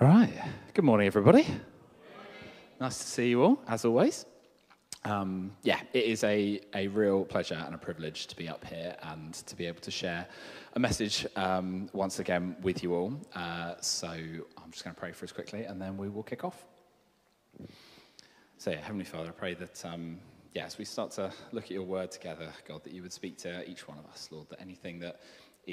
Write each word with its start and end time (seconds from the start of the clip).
All 0.00 0.08
right. 0.08 0.32
Good 0.72 0.86
morning, 0.86 1.06
everybody. 1.06 1.46
Nice 2.80 2.96
to 2.96 3.04
see 3.04 3.28
you 3.28 3.42
all, 3.42 3.62
as 3.68 3.84
always. 3.84 4.24
Um, 5.04 5.52
yeah, 5.62 5.78
it 5.92 6.04
is 6.04 6.24
a, 6.24 6.58
a 6.74 6.88
real 6.88 7.26
pleasure 7.26 7.62
and 7.66 7.74
a 7.74 7.78
privilege 7.78 8.26
to 8.28 8.34
be 8.34 8.48
up 8.48 8.64
here 8.64 8.96
and 9.02 9.34
to 9.34 9.54
be 9.54 9.66
able 9.66 9.82
to 9.82 9.90
share 9.90 10.26
a 10.72 10.78
message 10.78 11.26
um, 11.36 11.90
once 11.92 12.18
again 12.18 12.56
with 12.62 12.82
you 12.82 12.94
all. 12.94 13.12
Uh, 13.34 13.74
so 13.82 14.08
I'm 14.08 14.70
just 14.70 14.84
going 14.84 14.94
to 14.94 14.98
pray 14.98 15.12
for 15.12 15.26
us 15.26 15.32
quickly 15.32 15.64
and 15.64 15.78
then 15.78 15.98
we 15.98 16.08
will 16.08 16.22
kick 16.22 16.44
off. 16.44 16.64
So, 18.56 18.70
yeah, 18.70 18.80
Heavenly 18.80 19.04
Father, 19.04 19.28
I 19.28 19.32
pray 19.32 19.52
that, 19.52 19.84
um, 19.84 20.18
yeah, 20.54 20.64
as 20.64 20.78
we 20.78 20.86
start 20.86 21.10
to 21.12 21.30
look 21.52 21.64
at 21.64 21.72
your 21.72 21.82
word 21.82 22.10
together, 22.10 22.48
God, 22.66 22.84
that 22.84 22.94
you 22.94 23.02
would 23.02 23.12
speak 23.12 23.36
to 23.40 23.70
each 23.70 23.86
one 23.86 23.98
of 23.98 24.06
us, 24.06 24.30
Lord, 24.32 24.48
that 24.48 24.62
anything 24.62 24.98
that 25.00 25.20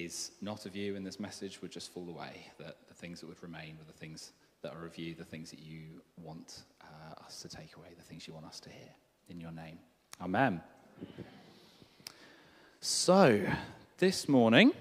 is 0.03 0.31
not 0.41 0.65
of 0.65 0.75
you 0.75 0.95
in 0.95 1.03
this 1.03 1.19
message 1.19 1.61
would 1.61 1.71
just 1.71 1.91
fall 1.91 2.07
away, 2.09 2.47
that 2.59 2.77
the 2.87 2.93
things 2.93 3.19
that 3.21 3.27
would 3.27 3.41
remain 3.41 3.77
were 3.77 3.85
the 3.85 3.97
things 3.97 4.31
that 4.61 4.73
are 4.73 4.85
of 4.85 4.97
you, 4.97 5.13
the 5.13 5.23
things 5.23 5.49
that 5.49 5.59
you 5.59 6.01
want 6.21 6.63
uh, 6.81 7.23
us 7.25 7.41
to 7.41 7.49
take 7.49 7.75
away, 7.77 7.87
the 7.97 8.03
things 8.03 8.27
you 8.27 8.33
want 8.33 8.45
us 8.45 8.59
to 8.59 8.69
hear. 8.69 8.89
In 9.29 9.41
your 9.41 9.51
name. 9.51 9.77
Amen. 10.21 10.61
So, 12.79 13.41
this 13.97 14.29
morning, 14.29 14.71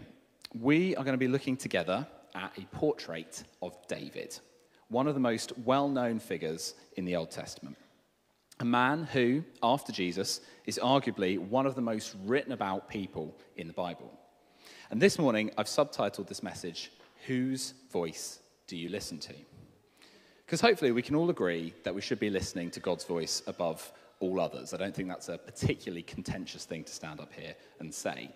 we 0.60 0.94
are 0.94 1.02
going 1.02 1.14
to 1.14 1.18
be 1.18 1.26
looking 1.28 1.56
together 1.56 2.06
at 2.34 2.52
a 2.56 2.62
portrait 2.76 3.42
of 3.60 3.76
David, 3.88 4.38
one 4.88 5.08
of 5.08 5.14
the 5.14 5.20
most 5.20 5.52
well 5.64 5.88
known 5.88 6.20
figures 6.20 6.74
in 6.96 7.04
the 7.04 7.16
Old 7.16 7.30
Testament. 7.30 7.76
A 8.60 8.64
man 8.64 9.04
who, 9.04 9.42
after 9.62 9.92
Jesus, 9.92 10.40
is 10.64 10.78
arguably 10.82 11.38
one 11.38 11.66
of 11.66 11.74
the 11.74 11.82
most 11.82 12.14
written 12.24 12.52
about 12.52 12.88
people 12.88 13.36
in 13.56 13.66
the 13.66 13.72
Bible. 13.72 14.12
And 14.90 15.00
this 15.00 15.18
morning, 15.18 15.50
I've 15.58 15.66
subtitled 15.66 16.28
this 16.28 16.42
message, 16.42 16.92
Whose 17.26 17.74
Voice 17.90 18.40
Do 18.66 18.76
You 18.76 18.88
Listen 18.88 19.18
to? 19.18 19.34
Because 20.44 20.60
hopefully, 20.60 20.92
we 20.92 21.02
can 21.02 21.16
all 21.16 21.30
agree 21.30 21.74
that 21.82 21.94
we 21.94 22.00
should 22.00 22.20
be 22.20 22.30
listening 22.30 22.70
to 22.72 22.80
God's 22.80 23.04
voice 23.04 23.42
above 23.46 23.92
all 24.20 24.40
others. 24.40 24.72
I 24.72 24.76
don't 24.76 24.94
think 24.94 25.08
that's 25.08 25.28
a 25.28 25.38
particularly 25.38 26.02
contentious 26.02 26.64
thing 26.64 26.84
to 26.84 26.92
stand 26.92 27.20
up 27.20 27.32
here 27.32 27.54
and 27.80 27.92
say. 27.92 28.30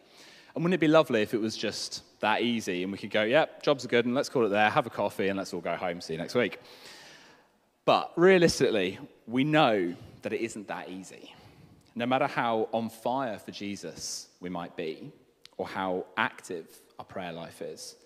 And 0.55 0.65
wouldn't 0.65 0.75
it 0.75 0.81
be 0.81 0.89
lovely 0.89 1.23
if 1.23 1.35
it 1.35 1.41
was 1.41 1.57
just 1.57 2.03
that 2.21 2.43
easy 2.43 2.83
and 2.83 2.91
we 2.91 2.99
could 2.99 3.11
go, 3.11 3.23
yep, 3.23 3.63
jobs 3.63 3.85
are 3.85 3.89
good, 3.89 4.07
and 4.07 4.15
let's 4.15 4.29
call 4.29 4.45
it 4.45 4.49
there, 4.49 4.69
have 4.69 4.87
a 4.87 4.91
coffee, 4.91 5.29
and 5.29 5.39
let's 5.39 5.55
all 5.55 5.61
go 5.61 5.77
home, 5.77 6.01
see 6.01 6.15
you 6.15 6.19
next 6.19 6.35
week? 6.35 6.59
But 7.85 8.13
realistically, 8.17 8.99
we 9.27 9.45
know 9.45 9.95
that 10.23 10.33
it 10.33 10.41
isn't 10.41 10.69
that 10.69 10.91
easy. 10.91 11.33
No 11.95 12.07
matter 12.07 12.27
how 12.27 12.69
on 12.73 12.91
fire 12.91 13.39
for 13.39 13.53
Jesus 13.53 14.29
we 14.41 14.49
might 14.51 14.77
be, 14.77 15.13
or 15.61 15.69
how 15.69 16.07
active 16.17 16.81
our 16.99 17.05
prayer 17.05 17.33
life 17.33 17.61
is, 17.61 17.97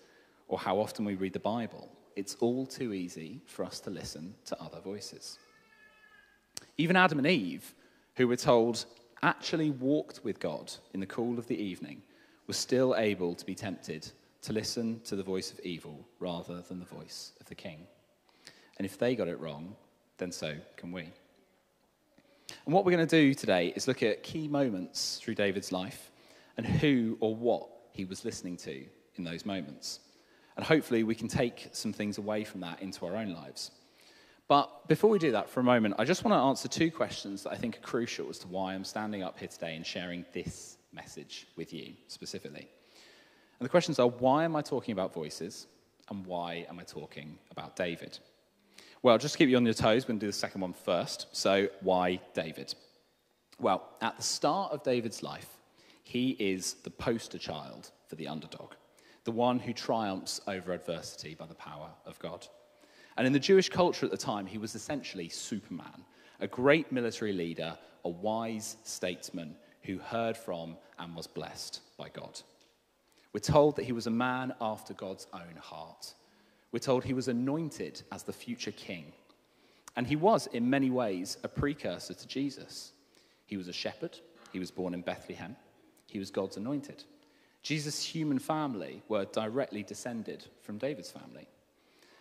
or 0.49 0.59
how 0.59 0.77
often 0.77 1.05
we 1.05 1.15
read 1.15 1.31
the 1.31 1.39
Bible, 1.39 1.89
it's 2.17 2.35
all 2.41 2.65
too 2.65 2.91
easy 2.91 3.39
for 3.45 3.63
us 3.63 3.79
to 3.79 3.89
listen 3.89 4.35
to 4.43 4.61
other 4.61 4.81
voices. 4.81 5.39
Even 6.77 6.97
Adam 6.97 7.17
and 7.17 7.27
Eve, 7.27 7.73
who 8.17 8.27
we're 8.27 8.35
told 8.35 8.83
actually 9.23 9.69
walked 9.69 10.19
with 10.25 10.37
God 10.37 10.69
in 10.93 10.99
the 10.99 11.05
cool 11.05 11.39
of 11.39 11.47
the 11.47 11.57
evening, 11.57 12.01
were 12.45 12.53
still 12.53 12.93
able 12.97 13.33
to 13.35 13.45
be 13.45 13.55
tempted 13.55 14.11
to 14.41 14.51
listen 14.51 14.99
to 15.05 15.15
the 15.15 15.23
voice 15.23 15.53
of 15.53 15.61
evil 15.61 16.05
rather 16.19 16.59
than 16.59 16.79
the 16.79 16.85
voice 16.85 17.31
of 17.39 17.45
the 17.45 17.55
king. 17.55 17.87
And 18.77 18.85
if 18.85 18.97
they 18.97 19.15
got 19.15 19.29
it 19.29 19.39
wrong, 19.39 19.77
then 20.17 20.33
so 20.33 20.55
can 20.75 20.91
we. 20.91 21.03
And 22.65 22.73
what 22.73 22.83
we're 22.83 22.91
going 22.91 23.07
to 23.07 23.23
do 23.23 23.33
today 23.33 23.71
is 23.77 23.87
look 23.87 24.03
at 24.03 24.23
key 24.23 24.49
moments 24.49 25.21
through 25.23 25.35
David's 25.35 25.71
life 25.71 26.11
and 26.57 26.65
who 26.65 27.17
or 27.19 27.35
what 27.35 27.67
he 27.91 28.05
was 28.05 28.25
listening 28.25 28.57
to 28.57 28.85
in 29.15 29.23
those 29.23 29.45
moments. 29.45 29.99
And 30.55 30.65
hopefully, 30.65 31.03
we 31.03 31.15
can 31.15 31.27
take 31.27 31.69
some 31.73 31.91
things 31.91 32.17
away 32.17 32.43
from 32.43 32.61
that 32.61 32.81
into 32.81 33.05
our 33.05 33.15
own 33.15 33.33
lives. 33.33 33.71
But 34.47 34.87
before 34.87 35.09
we 35.09 35.19
do 35.19 35.31
that 35.31 35.49
for 35.49 35.59
a 35.59 35.63
moment, 35.63 35.95
I 35.97 36.05
just 36.05 36.23
want 36.23 36.33
to 36.33 36.39
answer 36.39 36.67
two 36.67 36.91
questions 36.91 37.43
that 37.43 37.51
I 37.51 37.55
think 37.55 37.77
are 37.77 37.81
crucial 37.81 38.29
as 38.29 38.37
to 38.39 38.47
why 38.47 38.73
I'm 38.73 38.83
standing 38.83 39.23
up 39.23 39.39
here 39.39 39.47
today 39.47 39.75
and 39.75 39.85
sharing 39.85 40.23
this 40.33 40.77
message 40.93 41.47
with 41.55 41.73
you 41.73 41.93
specifically. 42.07 42.69
And 43.59 43.65
the 43.65 43.69
questions 43.69 43.99
are 43.99 44.07
why 44.07 44.43
am 44.43 44.55
I 44.55 44.61
talking 44.61 44.93
about 44.93 45.13
voices? 45.13 45.67
And 46.09 46.25
why 46.25 46.67
am 46.69 46.79
I 46.79 46.83
talking 46.83 47.39
about 47.49 47.75
David? 47.75 48.19
Well, 49.01 49.17
just 49.17 49.33
to 49.33 49.37
keep 49.39 49.49
you 49.49 49.57
on 49.57 49.65
your 49.65 49.73
toes, 49.73 50.03
we're 50.03 50.09
going 50.09 50.19
to 50.19 50.25
do 50.25 50.29
the 50.29 50.33
second 50.33 50.61
one 50.61 50.73
first. 50.73 51.27
So, 51.31 51.67
why 51.81 52.19
David? 52.33 52.75
Well, 53.59 53.89
at 54.01 54.17
the 54.17 54.23
start 54.23 54.71
of 54.71 54.83
David's 54.83 55.23
life, 55.23 55.49
he 56.15 56.29
is 56.39 56.75
the 56.85 56.89
poster 56.89 57.37
child 57.37 57.91
for 58.07 58.15
the 58.15 58.29
underdog, 58.29 58.71
the 59.25 59.33
one 59.33 59.59
who 59.59 59.73
triumphs 59.73 60.39
over 60.47 60.71
adversity 60.71 61.35
by 61.35 61.45
the 61.45 61.53
power 61.53 61.89
of 62.05 62.17
God. 62.19 62.47
And 63.17 63.27
in 63.27 63.33
the 63.33 63.39
Jewish 63.39 63.67
culture 63.67 64.05
at 64.05 64.13
the 64.13 64.17
time, 64.17 64.45
he 64.45 64.57
was 64.57 64.75
essentially 64.75 65.27
Superman, 65.27 66.05
a 66.39 66.47
great 66.47 66.89
military 66.89 67.33
leader, 67.33 67.77
a 68.05 68.09
wise 68.09 68.77
statesman 68.85 69.57
who 69.81 69.97
heard 69.97 70.37
from 70.37 70.77
and 70.99 71.13
was 71.13 71.27
blessed 71.27 71.81
by 71.97 72.07
God. 72.07 72.39
We're 73.33 73.41
told 73.41 73.75
that 73.75 73.83
he 73.83 73.91
was 73.91 74.07
a 74.07 74.11
man 74.11 74.53
after 74.61 74.93
God's 74.93 75.27
own 75.33 75.57
heart. 75.59 76.13
We're 76.71 76.79
told 76.79 77.03
he 77.03 77.13
was 77.13 77.27
anointed 77.27 78.03
as 78.13 78.23
the 78.23 78.31
future 78.31 78.71
king. 78.71 79.11
And 79.97 80.07
he 80.07 80.15
was, 80.15 80.47
in 80.47 80.69
many 80.69 80.89
ways, 80.89 81.39
a 81.43 81.49
precursor 81.49 82.13
to 82.13 82.25
Jesus. 82.25 82.93
He 83.47 83.57
was 83.57 83.67
a 83.67 83.73
shepherd, 83.73 84.17
he 84.53 84.59
was 84.59 84.71
born 84.71 84.93
in 84.93 85.01
Bethlehem, 85.01 85.57
he 86.15 86.19
was 86.19 86.31
God's 86.31 86.55
anointed. 86.55 87.03
Jesus' 87.61 88.01
human 88.01 88.39
family 88.39 89.03
were 89.09 89.25
directly 89.25 89.83
descended 89.83 90.45
from 90.61 90.77
David's 90.77 91.11
family. 91.11 91.45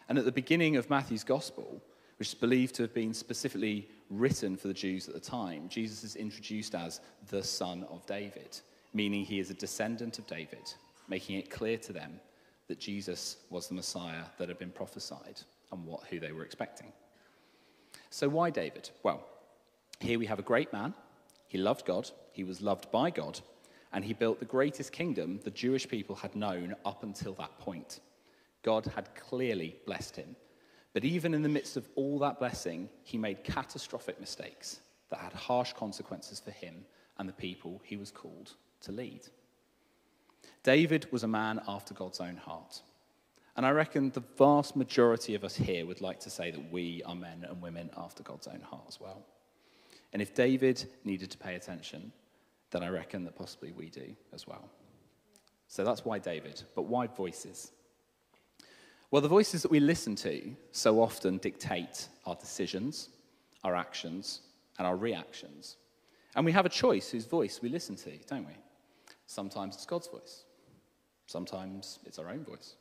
And 0.09 0.19
at 0.19 0.25
the 0.25 0.33
beginning 0.33 0.75
of 0.75 0.91
Matthew's 0.91 1.23
gospel, 1.23 1.81
which 2.19 2.27
is 2.27 2.35
believed 2.35 2.75
to 2.75 2.83
have 2.83 2.93
been 2.93 3.15
specifically 3.15 3.89
written 4.11 4.57
for 4.57 4.67
the 4.67 4.75
Jews 4.75 5.07
at 5.07 5.15
the 5.15 5.21
time, 5.21 5.69
Jesus 5.69 6.03
is 6.03 6.17
introduced 6.17 6.75
as 6.75 7.01
the 7.29 7.41
son 7.41 7.87
of 7.89 8.05
David, 8.05 8.59
meaning 8.93 9.25
he 9.25 9.39
is 9.39 9.51
a 9.51 9.55
descendant 9.55 10.19
of 10.19 10.27
David, 10.27 10.75
making 11.09 11.39
it 11.39 11.49
clear 11.49 11.79
to 11.79 11.93
them 11.93 12.19
that 12.67 12.81
Jesus 12.81 13.37
was 13.49 13.69
the 13.69 13.75
Messiah 13.75 14.25
that 14.39 14.49
had 14.49 14.59
been 14.59 14.73
prophesied 14.73 15.41
and 15.71 15.87
what, 15.87 16.03
who 16.11 16.19
they 16.19 16.33
were 16.33 16.45
expecting. 16.45 16.93
So, 18.11 18.29
why 18.29 18.51
David? 18.51 18.91
Well, 19.05 19.25
here 20.01 20.19
we 20.19 20.27
have 20.27 20.41
a 20.41 20.51
great 20.51 20.73
man. 20.73 20.95
He 21.47 21.59
loved 21.59 21.87
God, 21.87 22.11
he 22.33 22.43
was 22.43 22.61
loved 22.61 22.91
by 22.91 23.11
God, 23.11 23.39
and 23.95 24.05
he 24.05 24.13
built 24.13 24.41
the 24.41 24.45
greatest 24.45 24.91
kingdom 24.91 25.39
the 25.45 25.51
Jewish 25.51 25.89
people 25.89 26.17
had 26.17 26.35
known 26.35 26.75
up 26.85 27.05
until 27.05 27.33
that 27.35 27.57
point. 27.61 28.01
God 28.63 28.87
had 28.87 29.15
clearly 29.15 29.77
blessed 29.87 30.17
him. 30.17 30.35
But 30.93 31.05
even 31.05 31.33
in 31.33 31.43
the 31.43 31.49
midst 31.49 31.77
of 31.77 31.89
all 31.95 32.19
that 32.19 32.41
blessing, 32.41 32.89
he 33.05 33.17
made 33.17 33.45
catastrophic 33.45 34.21
mistakes 34.21 34.81
that 35.11 35.21
had 35.21 35.33
harsh 35.33 35.73
consequences 35.75 36.41
for 36.41 36.51
him 36.51 36.85
and 37.19 37.29
the 37.29 37.33
people 37.33 37.81
he 37.85 37.97
was 37.97 38.11
called 38.11 38.55
to 38.81 38.91
lead. 38.91 39.23
David 40.65 41.07
was 41.13 41.23
a 41.23 41.29
man 41.29 41.61
after 41.69 41.95
God's 41.95 42.21
own 42.21 42.37
heart. 42.37 42.83
And 43.57 43.65
I 43.65 43.71
reckon 43.71 44.11
the 44.11 44.25
vast 44.37 44.75
majority 44.75 45.37
of 45.37 45.45
us 45.45 45.55
here 45.55 45.87
would 45.87 46.01
like 46.01 46.19
to 46.21 46.31
say 46.31 46.51
that 46.51 46.73
we 46.73 47.03
are 47.05 47.15
men 47.15 47.47
and 47.49 47.63
women 47.63 47.91
after 47.97 48.25
God's 48.25 48.49
own 48.49 48.61
heart 48.61 48.87
as 48.89 48.99
well. 48.99 49.25
And 50.13 50.21
if 50.21 50.35
David 50.35 50.85
needed 51.05 51.31
to 51.31 51.39
pay 51.39 51.55
attention, 51.55 52.13
then 52.75 52.83
I 52.83 52.89
reckon 52.89 53.25
that 53.25 53.37
possibly 53.37 53.71
we 53.71 53.89
do 53.89 54.17
as 54.33 54.49
well. 54.49 54.69
So 55.69 55.85
that's 55.85 56.05
why 56.05 56.19
David. 56.19 56.61
But 56.75 56.83
why 56.83 57.07
voices? 57.07 57.71
Well, 59.13 59.23
the 59.23 59.29
voices 59.29 59.63
that 59.63 59.71
we 59.71 59.79
listen 59.79 60.17
to 60.17 60.57
so 60.73 61.01
often 61.01 61.39
dictate 61.39 62.09
our 62.27 62.35
decisions, 62.35 63.11
our 63.63 63.77
actions, 63.77 64.41
and 64.77 64.89
our 64.89 64.97
reactions. 64.97 65.77
And 66.35 66.45
we 66.45 66.51
have 66.51 66.67
a 66.67 66.69
choice 66.69 67.11
whose 67.11 67.27
voice 67.27 67.61
we 67.63 67.69
listen 67.69 67.95
to, 67.95 68.11
don't 68.27 68.45
we? 68.45 68.57
Sometimes 69.29 69.77
it's 69.77 69.87
God's 69.87 70.09
voice, 70.09 70.43
sometimes 71.27 72.01
it's 72.05 72.19
our 72.19 72.29
own 72.29 72.45
voice, 72.45 72.75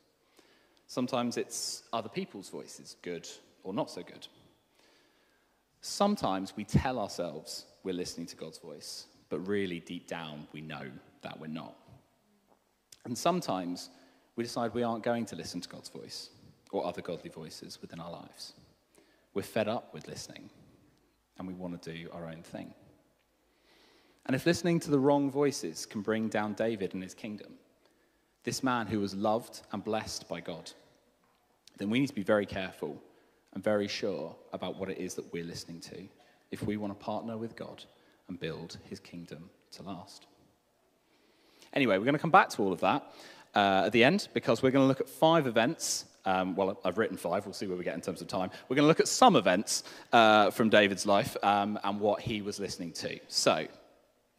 sometimes 0.88 1.38
it's 1.38 1.84
other 1.94 2.10
people's 2.10 2.50
voices, 2.50 2.96
good 3.04 3.30
or 3.64 3.76
not 3.76 3.92
so 3.92 4.02
good. 4.02 4.28
Sometimes 5.82 6.54
we 6.58 6.64
tell 6.64 6.98
ourselves 6.98 7.66
we're 7.84 7.94
listening 7.94 8.26
to 8.28 8.36
God's 8.36 8.58
voice, 8.58 9.06
but 9.34 9.48
really 9.48 9.80
deep 9.80 10.06
down 10.06 10.46
we 10.54 10.62
know 10.62 10.84
that 11.24 11.40
we're 11.40 11.48
not. 11.48 11.74
And 13.04 13.18
sometimes 13.18 13.90
we 14.36 14.44
decide 14.44 14.76
we 14.76 14.84
aren't 14.84 15.04
going 15.04 15.26
to 15.26 15.36
listen 15.36 15.60
to 15.60 15.68
God's 15.68 15.90
voice 15.90 16.30
or 16.72 16.86
other 16.86 17.02
godly 17.02 17.32
voices 17.32 17.82
within 17.82 18.00
our 18.00 18.12
lives. 18.12 18.54
We're 19.34 19.42
fed 19.42 19.68
up 19.68 19.92
with 19.92 20.08
listening 20.08 20.52
and 21.40 21.48
we 21.48 21.56
want 21.56 21.82
to 21.82 21.92
do 21.92 22.10
our 22.14 22.28
own 22.28 22.44
thing. 22.44 22.76
And 24.28 24.36
if 24.36 24.46
listening 24.46 24.80
to 24.82 24.92
the 24.92 25.00
wrong 25.00 25.32
voices 25.32 25.88
can 25.88 26.02
bring 26.02 26.30
down 26.30 26.54
David 26.54 26.94
and 26.94 27.02
his 27.02 27.16
kingdom, 27.16 27.54
this 28.44 28.62
man 28.62 28.86
who 28.86 29.00
was 29.00 29.16
loved 29.16 29.62
and 29.72 29.84
blessed 29.84 30.30
by 30.30 30.42
God, 30.42 30.72
then 31.80 31.90
we 31.90 32.00
need 32.00 32.10
to 32.10 32.14
be 32.14 32.22
very 32.22 32.46
careful 32.46 33.02
and 33.54 33.64
very 33.64 33.88
sure 33.88 34.36
about 34.52 34.78
what 34.78 34.92
it 34.92 35.00
is 35.00 35.16
that 35.16 35.34
we're 35.34 35.44
listening 35.44 35.80
to 35.80 36.08
if 36.52 36.62
we 36.62 36.78
want 36.78 36.94
to 36.94 37.04
partner 37.04 37.36
with 37.36 37.56
God 37.56 37.84
and 38.28 38.40
build 38.40 38.78
his 38.90 39.00
kingdom 39.00 39.50
to 39.72 39.84
last. 39.84 40.28
Anyway, 41.74 41.98
we're 41.98 42.06
going 42.06 42.16
to 42.16 42.20
come 42.20 42.32
back 42.32 42.50
to 42.50 42.62
all 42.62 42.72
of 42.72 42.80
that 42.82 43.12
uh, 43.56 43.84
at 43.86 43.92
the 43.92 44.04
end 44.04 44.28
because 44.34 44.62
we're 44.62 44.72
going 44.72 44.84
to 44.84 44.88
look 44.88 45.02
at 45.02 45.10
five 45.10 45.48
events 45.48 46.06
Um, 46.26 46.56
well, 46.56 46.80
I've 46.86 46.98
written 46.98 47.18
five. 47.18 47.46
We'll 47.46 47.54
see 47.54 47.68
where 47.68 47.78
we 47.78 47.84
get 47.84 47.96
in 47.96 48.02
terms 48.02 48.22
of 48.22 48.28
time. 48.28 48.50
We're 48.70 48.78
going 48.78 48.86
to 48.86 48.88
look 48.88 49.02
at 49.02 49.08
some 49.08 49.36
events 49.36 49.84
uh, 50.14 50.52
from 50.52 50.70
David's 50.70 51.06
life 51.06 51.36
um, 51.44 51.78
and 51.84 52.00
what 52.00 52.22
he 52.22 52.42
was 52.42 52.60
listening 52.60 52.94
to. 52.94 53.20
So, 53.28 53.68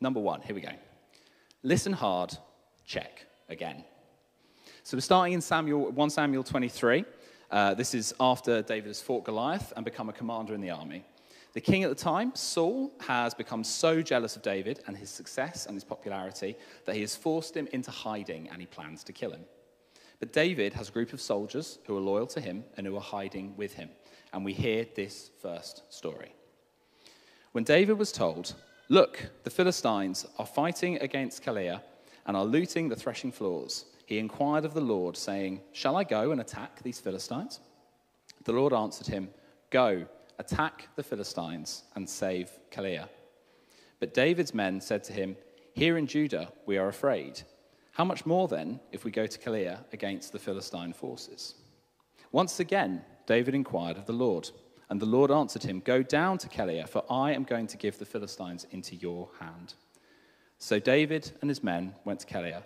number 0.01 0.21
one, 0.21 0.41
here 0.41 0.55
we 0.55 0.63
go. 0.63 0.73
Listen 1.63 1.93
hard, 1.93 2.37
check 2.87 3.27
again. 3.49 3.85
So 4.83 4.97
we're 4.97 5.03
starting 5.03 5.35
in 5.35 5.41
Samuel, 5.41 5.91
1 5.91 6.11
Samuel 6.11 6.43
23. 6.43 7.05
Uh, 7.51 7.75
this 7.75 7.95
is 7.95 8.15
after 8.19 8.63
David 8.63 8.89
has 8.89 9.01
fought 9.01 9.25
Goliath 9.25 9.73
and 9.77 9.85
become 9.85 10.09
a 10.09 10.13
commander 10.13 10.55
in 10.55 10.61
the 10.61 10.71
army. 10.71 11.05
The 11.55 11.61
king 11.61 11.85
at 11.85 11.89
the 11.89 11.95
time, 11.95 12.33
Saul, 12.35 12.93
has 13.01 13.33
become 13.33 13.63
so 13.63 14.03
jealous 14.03 14.35
of 14.35 14.43
David 14.43 14.81
and 14.87 14.97
his 14.97 15.09
success 15.09 15.67
and 15.67 15.75
his 15.75 15.85
popularity 15.85 16.57
that 16.85 16.97
he 16.97 17.01
has 17.01 17.15
forced 17.15 17.57
him 17.57 17.69
into 17.73 17.93
hiding 17.93 18.49
and 18.51 18.61
he 18.61 18.67
plans 18.67 19.05
to 19.05 19.13
kill 19.13 19.31
him. 19.31 19.45
But 20.19 20.33
David 20.33 20.75
has 20.75 20.89
a 20.89 20.93
group 20.93 21.13
of 21.13 21.21
soldiers 21.21 21.79
who 21.87 21.97
are 21.97 22.01
loyal 22.01 22.27
to 22.29 22.41
him 22.41 22.65
and 22.77 22.87
who 22.87 22.97
are 22.97 23.01
hiding 23.01 23.57
with 23.57 23.75
him. 23.75 23.91
And 24.33 24.45
we 24.45 24.53
hear 24.53 24.85
this 24.97 25.31
first 25.41 25.83
story. 25.91 26.35
When 27.53 27.63
David 27.63 27.99
was 27.99 28.11
told, 28.11 28.55
Look, 28.89 29.31
the 29.45 29.51
Philistines 29.51 30.27
are 30.39 30.47
fighting 30.47 30.99
against 30.99 31.45
Keilah 31.45 31.83
and 32.27 32.37
are 32.37 32.45
looting 32.45 32.89
the 32.89 32.97
threshing 32.97 33.31
floors, 33.31 33.87
he 34.07 34.19
inquired 34.19 34.65
of 34.65 34.75
the 34.75 34.81
Lord, 34.81 35.17
saying, 35.17 35.61
Shall 35.73 35.97
I 35.97 36.03
go 36.03 36.33
and 36.33 36.41
attack 36.41 36.83
these 36.83 37.01
Philistines? 37.01 37.61
The 38.45 38.53
Lord 38.53 38.73
answered 38.73 39.07
him, 39.07 39.31
Go, 39.71 40.07
attack 40.39 40.89
the 40.97 41.03
Philistines 41.03 41.85
and 41.95 42.09
save 42.09 42.51
Keilah. 42.71 43.09
But 44.01 44.15
David's 44.15 44.55
men 44.55 44.81
said 44.81 45.05
to 45.05 45.13
him, 45.13 45.37
Here 45.75 45.97
in 45.97 46.07
Judah 46.07 46.53
we 46.67 46.79
are 46.79 46.89
afraid. 46.89 47.43
How 47.93 48.05
much 48.05 48.27
more 48.27 48.49
then 48.49 48.81
if 48.93 49.05
we 49.05 49.11
go 49.11 49.27
to 49.27 49.39
Keilah 49.39 49.85
against 49.93 50.33
the 50.33 50.39
Philistine 50.39 50.93
forces? 50.93 51.55
Once 52.33 52.61
again, 52.61 53.03
David 53.27 53.55
inquired 53.55 53.97
of 53.97 54.07
the 54.07 54.13
Lord, 54.13 54.51
and 54.91 55.01
the 55.01 55.07
Lord 55.07 55.31
answered 55.31 55.63
him, 55.63 55.81
Go 55.81 56.03
down 56.03 56.39
to 56.39 56.49
Keilah, 56.49 56.89
for 56.89 57.05
I 57.09 57.33
am 57.33 57.45
going 57.45 57.69
to 57.69 57.77
give 57.77 57.99
the 57.99 58.05
Philistines 58.05 58.67
into 58.71 58.97
your 58.97 59.31
hand. 59.39 59.75
So 60.59 60.79
David 60.79 61.33
and 61.41 61.49
his 61.49 61.63
men 61.63 61.95
went 62.05 62.21
to 62.21 62.27
Keilah 62.27 62.65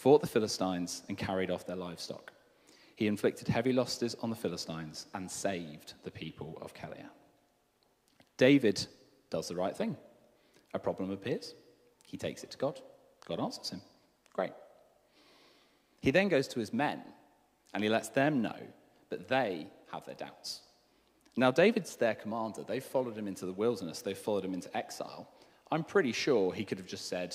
fought 0.00 0.22
the 0.22 0.26
Philistines, 0.26 1.02
and 1.08 1.18
carried 1.18 1.50
off 1.50 1.66
their 1.66 1.76
livestock. 1.76 2.32
He 3.00 3.06
inflicted 3.06 3.48
heavy 3.48 3.72
losses 3.72 4.14
on 4.20 4.28
the 4.28 4.36
Philistines 4.36 5.06
and 5.14 5.28
saved 5.28 5.94
the 6.02 6.10
people 6.10 6.58
of 6.60 6.74
Keilah. 6.74 7.08
David 8.36 8.86
does 9.30 9.48
the 9.48 9.56
right 9.56 9.74
thing. 9.74 9.96
A 10.74 10.78
problem 10.78 11.10
appears. 11.10 11.54
He 12.04 12.18
takes 12.18 12.44
it 12.44 12.50
to 12.50 12.58
God. 12.58 12.78
God 13.26 13.40
answers 13.40 13.70
him. 13.70 13.80
Great. 14.34 14.52
He 16.02 16.10
then 16.10 16.28
goes 16.28 16.46
to 16.48 16.60
his 16.60 16.74
men 16.74 17.00
and 17.72 17.82
he 17.82 17.88
lets 17.88 18.10
them 18.10 18.42
know 18.42 18.58
that 19.08 19.28
they 19.28 19.68
have 19.90 20.04
their 20.04 20.14
doubts. 20.14 20.60
Now, 21.38 21.50
David's 21.50 21.96
their 21.96 22.14
commander. 22.14 22.64
They've 22.64 22.84
followed 22.84 23.16
him 23.16 23.28
into 23.28 23.46
the 23.46 23.52
wilderness, 23.54 24.02
they've 24.02 24.18
followed 24.18 24.44
him 24.44 24.52
into 24.52 24.76
exile. 24.76 25.26
I'm 25.72 25.84
pretty 25.84 26.12
sure 26.12 26.52
he 26.52 26.66
could 26.66 26.76
have 26.76 26.86
just 26.86 27.08
said, 27.08 27.34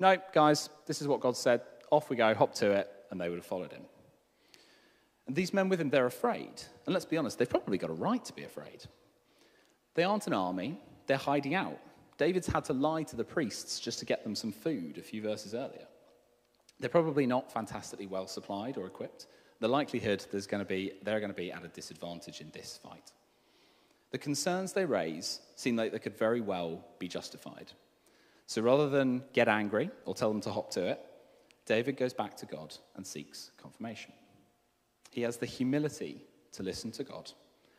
No, 0.00 0.16
guys, 0.32 0.68
this 0.86 1.00
is 1.00 1.06
what 1.06 1.20
God 1.20 1.36
said 1.36 1.60
off 1.92 2.10
we 2.10 2.16
go, 2.16 2.34
hop 2.34 2.54
to 2.56 2.72
it, 2.72 2.90
and 3.12 3.20
they 3.20 3.28
would 3.28 3.38
have 3.38 3.46
followed 3.46 3.70
him. 3.70 3.82
And 5.30 5.36
these 5.36 5.54
men 5.54 5.68
with 5.68 5.80
him, 5.80 5.90
they're 5.90 6.06
afraid. 6.06 6.50
And 6.86 6.92
let's 6.92 7.04
be 7.04 7.16
honest, 7.16 7.38
they've 7.38 7.48
probably 7.48 7.78
got 7.78 7.88
a 7.88 7.92
right 7.92 8.24
to 8.24 8.32
be 8.32 8.42
afraid. 8.42 8.82
They 9.94 10.02
aren't 10.02 10.26
an 10.26 10.32
army, 10.32 10.76
they're 11.06 11.16
hiding 11.16 11.54
out. 11.54 11.78
David's 12.18 12.48
had 12.48 12.64
to 12.64 12.72
lie 12.72 13.04
to 13.04 13.14
the 13.14 13.22
priests 13.22 13.78
just 13.78 14.00
to 14.00 14.04
get 14.04 14.24
them 14.24 14.34
some 14.34 14.50
food 14.50 14.98
a 14.98 15.02
few 15.02 15.22
verses 15.22 15.54
earlier. 15.54 15.86
They're 16.80 16.90
probably 16.90 17.26
not 17.26 17.52
fantastically 17.52 18.08
well 18.08 18.26
supplied 18.26 18.76
or 18.76 18.86
equipped. 18.86 19.28
The 19.60 19.68
likelihood 19.68 20.26
there's 20.32 20.48
going 20.48 20.64
to 20.64 20.68
be, 20.68 20.94
they're 21.04 21.20
going 21.20 21.30
to 21.30 21.36
be 21.36 21.52
at 21.52 21.64
a 21.64 21.68
disadvantage 21.68 22.40
in 22.40 22.50
this 22.50 22.80
fight. 22.82 23.12
The 24.10 24.18
concerns 24.18 24.72
they 24.72 24.84
raise 24.84 25.38
seem 25.54 25.76
like 25.76 25.92
they 25.92 26.00
could 26.00 26.18
very 26.18 26.40
well 26.40 26.84
be 26.98 27.06
justified. 27.06 27.70
So 28.46 28.62
rather 28.62 28.88
than 28.88 29.22
get 29.32 29.46
angry 29.46 29.90
or 30.06 30.14
tell 30.16 30.32
them 30.32 30.40
to 30.40 30.50
hop 30.50 30.72
to 30.72 30.88
it, 30.88 31.00
David 31.66 31.96
goes 31.96 32.14
back 32.14 32.36
to 32.38 32.46
God 32.46 32.76
and 32.96 33.06
seeks 33.06 33.52
confirmation. 33.62 34.12
He 35.10 35.22
has 35.22 35.36
the 35.36 35.46
humility 35.46 36.24
to 36.52 36.62
listen 36.62 36.90
to 36.92 37.04
God, 37.04 37.30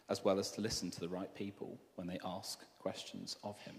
as 0.10 0.24
well 0.24 0.38
as 0.38 0.52
to 0.52 0.62
listen 0.62 0.92
to 0.92 1.00
the 1.00 1.10
right 1.10 1.34
people 1.34 1.80
when 1.96 2.08
they 2.08 2.20
ask 2.24 2.60
questions 2.80 3.38
of 3.44 3.60
him. 3.62 3.76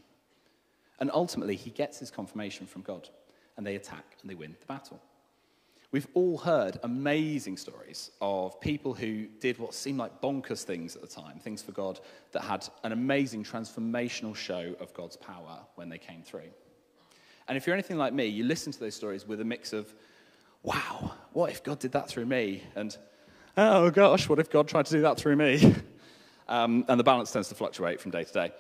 And 0.99 1.11
ultimately, 1.13 1.57
he 1.57 1.71
gets 1.71 1.99
his 1.99 2.11
confirmation 2.11 2.67
from 2.67 2.83
God, 2.83 3.09
and 3.57 3.67
they 3.67 3.77
attack 3.77 4.17
and 4.21 4.31
they 4.31 4.35
win 4.35 4.57
the 4.59 4.67
battle. 4.67 5.01
We've 5.91 6.09
all 6.15 6.39
heard 6.39 6.79
amazing 6.85 7.59
stories 7.59 8.13
of 8.23 8.59
people 8.63 8.95
who 8.95 9.27
did 9.41 9.59
what 9.59 9.75
seemed 9.75 9.99
like 9.99 10.23
bonkers 10.23 10.63
things 10.63 10.97
at 10.97 11.03
the 11.03 11.09
time, 11.09 11.39
things 11.39 11.63
for 11.63 11.73
God 11.73 12.01
that 12.33 12.43
had 12.43 12.67
an 12.83 12.93
amazing 12.93 13.45
transformational 13.45 14.35
show 14.35 14.75
of 14.81 14.95
God's 14.95 15.19
power 15.19 15.61
when 15.75 15.91
they 15.91 15.99
came 15.99 16.23
through. 16.23 16.49
And 17.47 17.59
if 17.59 17.67
you're 17.67 17.75
anything 17.75 17.99
like 17.99 18.15
me, 18.15 18.25
you 18.25 18.45
listen 18.45 18.73
to 18.73 18.81
those 18.81 18.95
stories 18.95 19.27
with 19.27 19.43
a 19.43 19.45
mix 19.45 19.75
of, 19.75 19.93
wow, 20.63 21.13
what 21.35 21.51
if 21.51 21.63
God 21.63 21.79
did 21.79 21.93
that 21.93 22.09
through 22.09 22.25
me? 22.25 22.63
And, 22.75 22.97
oh 23.57 23.91
gosh, 23.91 24.29
what 24.29 24.39
if 24.39 24.51
God 24.51 24.69
tried 24.69 24.87
to 24.87 24.93
do 24.93 25.03
that 25.03 25.19
through 25.19 25.37
me? 25.37 25.75
Um, 26.49 26.85
and 26.89 27.01
the 27.01 27.05
balance 27.05 27.33
tends 27.33 27.49
to 27.49 27.55
fluctuate 27.55 27.99
from 28.01 28.11
day 28.11 28.25
to 28.25 28.33
day. 28.33 28.53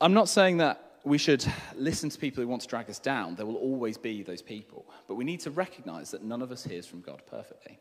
I'm 0.00 0.14
not 0.14 0.28
saying 0.28 0.56
that 0.56 0.98
we 1.04 1.18
should 1.18 1.44
listen 1.76 2.10
to 2.10 2.18
people 2.18 2.42
who 2.42 2.48
want 2.48 2.62
to 2.62 2.68
drag 2.68 2.90
us 2.90 2.98
down. 2.98 3.36
There 3.36 3.46
will 3.46 3.56
always 3.56 3.96
be 3.96 4.24
those 4.24 4.42
people. 4.42 4.86
But 5.06 5.14
we 5.14 5.24
need 5.24 5.38
to 5.40 5.52
recognize 5.52 6.10
that 6.10 6.24
none 6.24 6.42
of 6.42 6.50
us 6.50 6.64
hears 6.64 6.84
from 6.84 7.00
God 7.00 7.22
perfectly. 7.30 7.78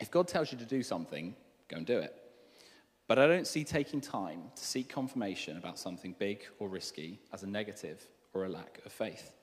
If 0.00 0.10
God 0.10 0.26
tells 0.26 0.50
you 0.50 0.58
to 0.58 0.64
do 0.64 0.82
something, 0.82 1.36
go 1.68 1.76
and 1.76 1.86
do 1.86 1.98
it. 1.98 2.14
But 3.06 3.20
I 3.20 3.28
don't 3.28 3.46
see 3.46 3.62
taking 3.62 4.00
time 4.00 4.42
to 4.56 4.64
seek 4.64 4.88
confirmation 4.88 5.56
about 5.56 5.78
something 5.78 6.16
big 6.18 6.44
or 6.58 6.68
risky 6.68 7.20
as 7.32 7.44
a 7.44 7.48
negative 7.48 8.04
or 8.34 8.46
a 8.46 8.48
lack 8.48 8.80
of 8.84 8.90
faith, 8.90 9.34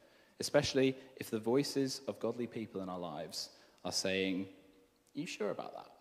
especially 0.41 0.97
if 1.17 1.29
the 1.29 1.39
voices 1.39 2.01
of 2.07 2.19
godly 2.19 2.47
people 2.47 2.81
in 2.81 2.89
our 2.89 2.99
lives 2.99 3.49
are 3.85 3.91
saying, 3.91 4.47
Are 5.19 5.21
you 5.21 5.27
sure 5.27 5.49
about 5.49 5.75
that? 5.75 5.91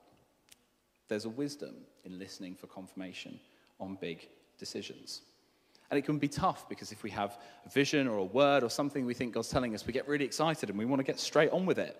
There's 1.08 1.24
a 1.24 1.28
wisdom 1.28 1.74
in 2.04 2.20
listening 2.20 2.54
for 2.54 2.68
confirmation 2.68 3.40
on 3.80 3.98
big 4.00 4.28
decisions. 4.60 5.22
And 5.90 5.98
it 5.98 6.02
can 6.02 6.18
be 6.18 6.28
tough 6.28 6.68
because 6.68 6.92
if 6.92 7.02
we 7.02 7.10
have 7.10 7.36
a 7.66 7.68
vision 7.68 8.06
or 8.06 8.18
a 8.18 8.24
word 8.24 8.62
or 8.62 8.70
something 8.70 9.04
we 9.04 9.14
think 9.14 9.34
God's 9.34 9.48
telling 9.48 9.74
us, 9.74 9.84
we 9.84 9.92
get 9.92 10.06
really 10.06 10.24
excited 10.24 10.70
and 10.70 10.78
we 10.78 10.84
want 10.84 11.00
to 11.00 11.04
get 11.04 11.18
straight 11.18 11.50
on 11.50 11.66
with 11.66 11.80
it. 11.80 11.96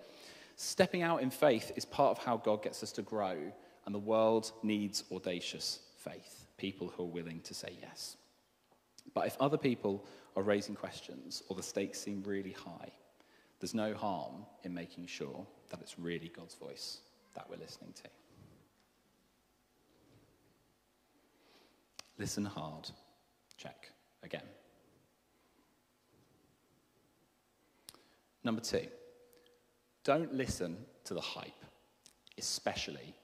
Stepping 0.55 1.01
out 1.01 1.21
in 1.21 1.29
faith 1.29 1.73
is 1.75 1.83
part 1.83 2.17
of 2.17 2.23
how 2.23 2.37
God 2.37 2.63
gets 2.63 2.83
us 2.83 2.93
to 2.93 3.01
grow, 3.01 3.35
and 3.85 3.93
the 3.93 3.99
world 3.99 4.53
needs 4.63 5.03
audacious 5.11 5.79
faith, 5.97 6.45
people 6.57 6.87
who 6.87 7.03
are 7.03 7.07
willing 7.07 7.41
to 7.41 7.53
say 7.53 7.75
yes. 7.81 8.15
But 9.13 9.27
if 9.27 9.35
other 9.41 9.57
people 9.57 10.05
are 10.37 10.43
raising 10.43 10.75
questions 10.75 11.43
or 11.49 11.57
the 11.57 11.63
stakes 11.63 11.99
seem 11.99 12.23
really 12.23 12.53
high, 12.53 12.93
there's 13.59 13.73
no 13.73 13.93
harm 13.93 14.45
in 14.63 14.73
making 14.73 15.07
sure 15.07 15.45
that 15.69 15.81
it's 15.81 15.99
really 15.99 16.31
God's 16.33 16.55
voice 16.55 16.99
that 17.39 17.49
we're 17.49 17.63
listening 17.63 17.93
to. 17.93 18.09
Listen 22.17 22.43
hard. 22.43 22.89
Check 23.57 23.91
again. 24.23 24.43
Number 28.43 28.61
two, 28.61 28.85
don't 30.03 30.33
listen 30.33 30.77
to 31.05 31.13
the 31.13 31.21
hype, 31.21 31.63
especially 32.37 33.15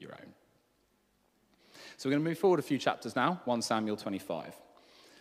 your 0.00 0.12
own. 0.12 0.32
So 1.96 2.08
we're 2.08 2.14
going 2.14 2.24
to 2.24 2.30
move 2.30 2.38
forward 2.38 2.58
a 2.58 2.64
few 2.64 2.78
chapters 2.78 3.14
now, 3.14 3.40
1 3.44 3.62
Samuel 3.62 3.96
25. 3.96 4.54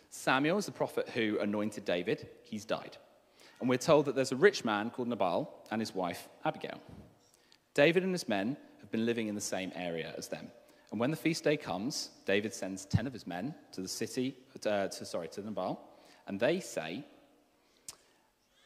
Samuel 0.10 0.58
is 0.58 0.66
the 0.66 0.72
prophet 0.72 1.10
who 1.10 1.38
anointed 1.40 1.86
David. 1.86 2.28
He's 2.44 2.66
died. 2.66 2.98
And 3.60 3.70
we're 3.70 3.78
told 3.78 4.06
that 4.06 4.16
there's 4.16 4.32
a 4.32 4.36
rich 4.36 4.66
man 4.66 4.90
called 4.90 5.10
Nabal 5.10 5.54
and 5.70 5.80
his 5.80 5.94
wife 5.94 6.28
Abigail. 6.44 6.82
David 7.74 8.04
and 8.04 8.12
his 8.12 8.28
men 8.28 8.58
have 8.80 8.92
been 8.92 9.06
living 9.06 9.28
in 9.28 9.36
the 9.36 9.42
same 9.42 9.72
area 9.76 10.14
as 10.18 10.28
them. 10.28 10.52
And 10.92 11.00
when 11.00 11.12
the 11.12 11.18
feast 11.18 11.44
day 11.44 11.56
comes, 11.56 12.10
David 12.26 12.54
sends 12.54 12.86
10 12.86 13.08
of 13.08 13.14
his 13.14 13.26
men 13.26 13.56
to 13.72 13.82
the 13.82 13.88
city, 13.88 14.36
uh, 14.66 14.88
to, 14.88 15.06
sorry, 15.06 15.30
to 15.30 15.42
Nabal, 15.42 15.80
and 16.28 16.40
they 16.40 16.60
say, 16.60 17.06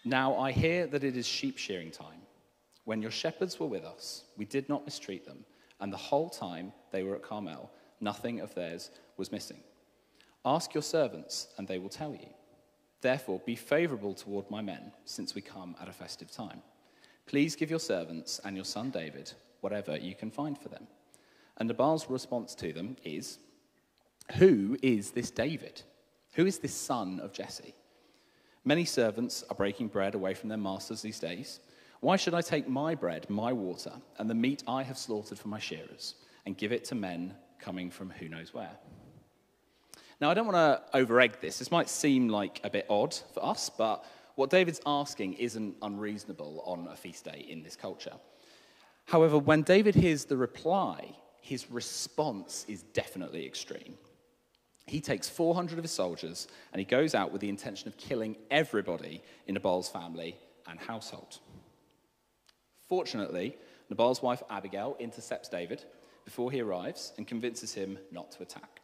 Now 0.03 0.35
I 0.35 0.51
hear 0.51 0.87
that 0.87 1.03
it 1.03 1.15
is 1.15 1.27
sheep 1.27 1.57
shearing 1.57 1.91
time. 1.91 2.21
When 2.85 3.01
your 3.01 3.11
shepherds 3.11 3.59
were 3.59 3.67
with 3.67 3.83
us, 3.83 4.23
we 4.37 4.45
did 4.45 4.69
not 4.69 4.85
mistreat 4.85 5.25
them, 5.25 5.45
and 5.79 5.93
the 5.93 5.97
whole 5.97 6.29
time 6.29 6.73
they 6.91 7.03
were 7.03 7.15
at 7.15 7.23
Carmel, 7.23 7.71
nothing 8.01 8.39
of 8.39 8.53
theirs 8.55 8.89
was 9.17 9.31
missing. 9.31 9.59
Ask 10.43 10.73
your 10.73 10.83
servants, 10.83 11.47
and 11.57 11.67
they 11.67 11.79
will 11.79 11.89
tell 11.89 12.13
you. 12.13 12.29
Therefore, 13.01 13.41
be 13.45 13.55
favorable 13.55 14.13
toward 14.13 14.49
my 14.49 14.61
men, 14.61 14.91
since 15.05 15.35
we 15.35 15.41
come 15.41 15.75
at 15.79 15.89
a 15.89 15.93
festive 15.93 16.31
time. 16.31 16.61
Please 17.25 17.55
give 17.55 17.69
your 17.69 17.79
servants 17.79 18.39
and 18.43 18.55
your 18.55 18.65
son 18.65 18.91
David 18.91 19.31
whatever 19.61 19.97
you 19.97 20.13
can 20.13 20.29
find 20.29 20.57
for 20.57 20.69
them. 20.69 20.87
And 21.57 21.67
Nabal's 21.67 22.09
response 22.09 22.53
to 22.55 22.71
them 22.73 22.97
is 23.03 23.39
Who 24.37 24.77
is 24.81 25.11
this 25.11 25.31
David? 25.31 25.81
Who 26.33 26.45
is 26.45 26.59
this 26.59 26.73
son 26.73 27.19
of 27.19 27.33
Jesse? 27.33 27.73
Many 28.63 28.85
servants 28.85 29.43
are 29.49 29.55
breaking 29.55 29.87
bread 29.87 30.15
away 30.15 30.33
from 30.33 30.49
their 30.49 30.57
masters 30.57 31.01
these 31.01 31.19
days. 31.19 31.59
Why 32.01 32.17
should 32.17 32.33
I 32.33 32.41
take 32.41 32.67
my 32.67 32.93
bread, 32.93 33.29
my 33.29 33.53
water, 33.53 33.93
and 34.17 34.29
the 34.29 34.35
meat 34.35 34.63
I 34.67 34.83
have 34.83 34.97
slaughtered 34.97 35.39
for 35.39 35.47
my 35.47 35.59
shearers, 35.59 36.15
and 36.45 36.57
give 36.57 36.71
it 36.71 36.85
to 36.85 36.95
men 36.95 37.33
coming 37.59 37.89
from 37.89 38.09
who 38.09 38.27
knows 38.27 38.53
where? 38.53 38.77
Now, 40.19 40.29
I 40.29 40.33
don't 40.33 40.47
want 40.47 40.55
to 40.93 40.97
overegg 40.97 41.39
this. 41.39 41.59
This 41.59 41.71
might 41.71 41.89
seem 41.89 42.29
like 42.29 42.61
a 42.63 42.69
bit 42.69 42.85
odd 42.89 43.15
for 43.33 43.45
us, 43.45 43.69
but 43.69 44.05
what 44.35 44.49
David's 44.49 44.81
asking 44.85 45.33
isn't 45.33 45.75
unreasonable 45.81 46.61
on 46.65 46.87
a 46.91 46.95
feast 46.95 47.25
day 47.25 47.45
in 47.49 47.63
this 47.63 47.75
culture. 47.75 48.13
However, 49.05 49.37
when 49.37 49.61
David 49.61 49.95
hears 49.95 50.25
the 50.25 50.37
reply, 50.37 51.15
his 51.41 51.69
response 51.71 52.65
is 52.67 52.83
definitely 52.93 53.45
extreme. 53.45 53.97
He 54.87 55.01
takes 55.01 55.29
400 55.29 55.77
of 55.77 55.83
his 55.83 55.91
soldiers 55.91 56.47
and 56.71 56.79
he 56.79 56.85
goes 56.85 57.15
out 57.15 57.31
with 57.31 57.41
the 57.41 57.49
intention 57.49 57.87
of 57.87 57.97
killing 57.97 58.35
everybody 58.51 59.21
in 59.47 59.53
Nabal's 59.53 59.89
family 59.89 60.35
and 60.67 60.79
household. 60.79 61.39
Fortunately, 62.87 63.57
Nabal's 63.89 64.21
wife 64.21 64.43
Abigail 64.49 64.95
intercepts 64.99 65.49
David 65.49 65.83
before 66.23 66.51
he 66.51 66.61
arrives 66.61 67.13
and 67.17 67.27
convinces 67.27 67.73
him 67.73 67.97
not 68.11 68.31
to 68.31 68.43
attack. 68.43 68.81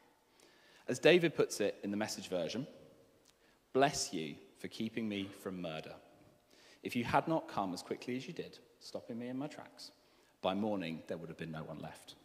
As 0.88 1.00
David 1.00 1.36
puts 1.36 1.60
it 1.60 1.76
in 1.84 1.92
the 1.92 1.98
message 1.98 2.30
version, 2.30 2.66
bless 3.74 4.14
you 4.14 4.36
for 4.62 4.68
keeping 4.68 5.10
me 5.10 5.28
from 5.42 5.60
murder. 5.60 5.96
If 6.84 6.96
you 6.96 7.04
had 7.04 7.28
not 7.28 7.48
come 7.48 7.74
as 7.74 7.82
quickly 7.82 8.16
as 8.16 8.28
you 8.28 8.34
did, 8.34 8.60
stopping 8.80 9.18
me 9.18 9.28
in 9.28 9.38
my 9.38 9.48
tracks, 9.48 9.92
by 10.42 10.54
morning 10.54 11.02
there 11.08 11.18
would 11.18 11.30
have 11.30 11.38
been 11.38 11.52
no 11.52 11.64
one 11.64 11.80
left. 11.80 12.16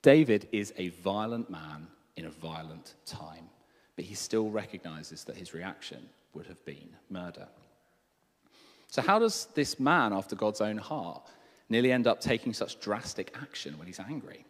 David 0.00 0.48
is 0.50 0.72
a 0.78 0.88
violent 0.88 1.48
man 1.50 1.86
in 2.16 2.24
a 2.24 2.30
violent 2.30 2.94
time, 3.06 3.48
but 3.94 4.04
he 4.04 4.14
still 4.14 4.50
recognizes 4.50 5.24
that 5.24 5.36
his 5.36 5.54
reaction 5.54 6.08
would 6.34 6.46
have 6.46 6.62
been 6.64 6.88
murder. 7.10 7.46
So, 8.88 9.00
how 9.00 9.18
does 9.18 9.46
this 9.54 9.78
man 9.78 10.12
after 10.12 10.34
God's 10.34 10.60
own 10.60 10.78
heart 10.78 11.22
nearly 11.68 11.92
end 11.92 12.06
up 12.06 12.20
taking 12.20 12.52
such 12.52 12.80
drastic 12.80 13.34
action 13.40 13.78
when 13.78 13.86
he's 13.86 14.00
angry? 14.00 14.44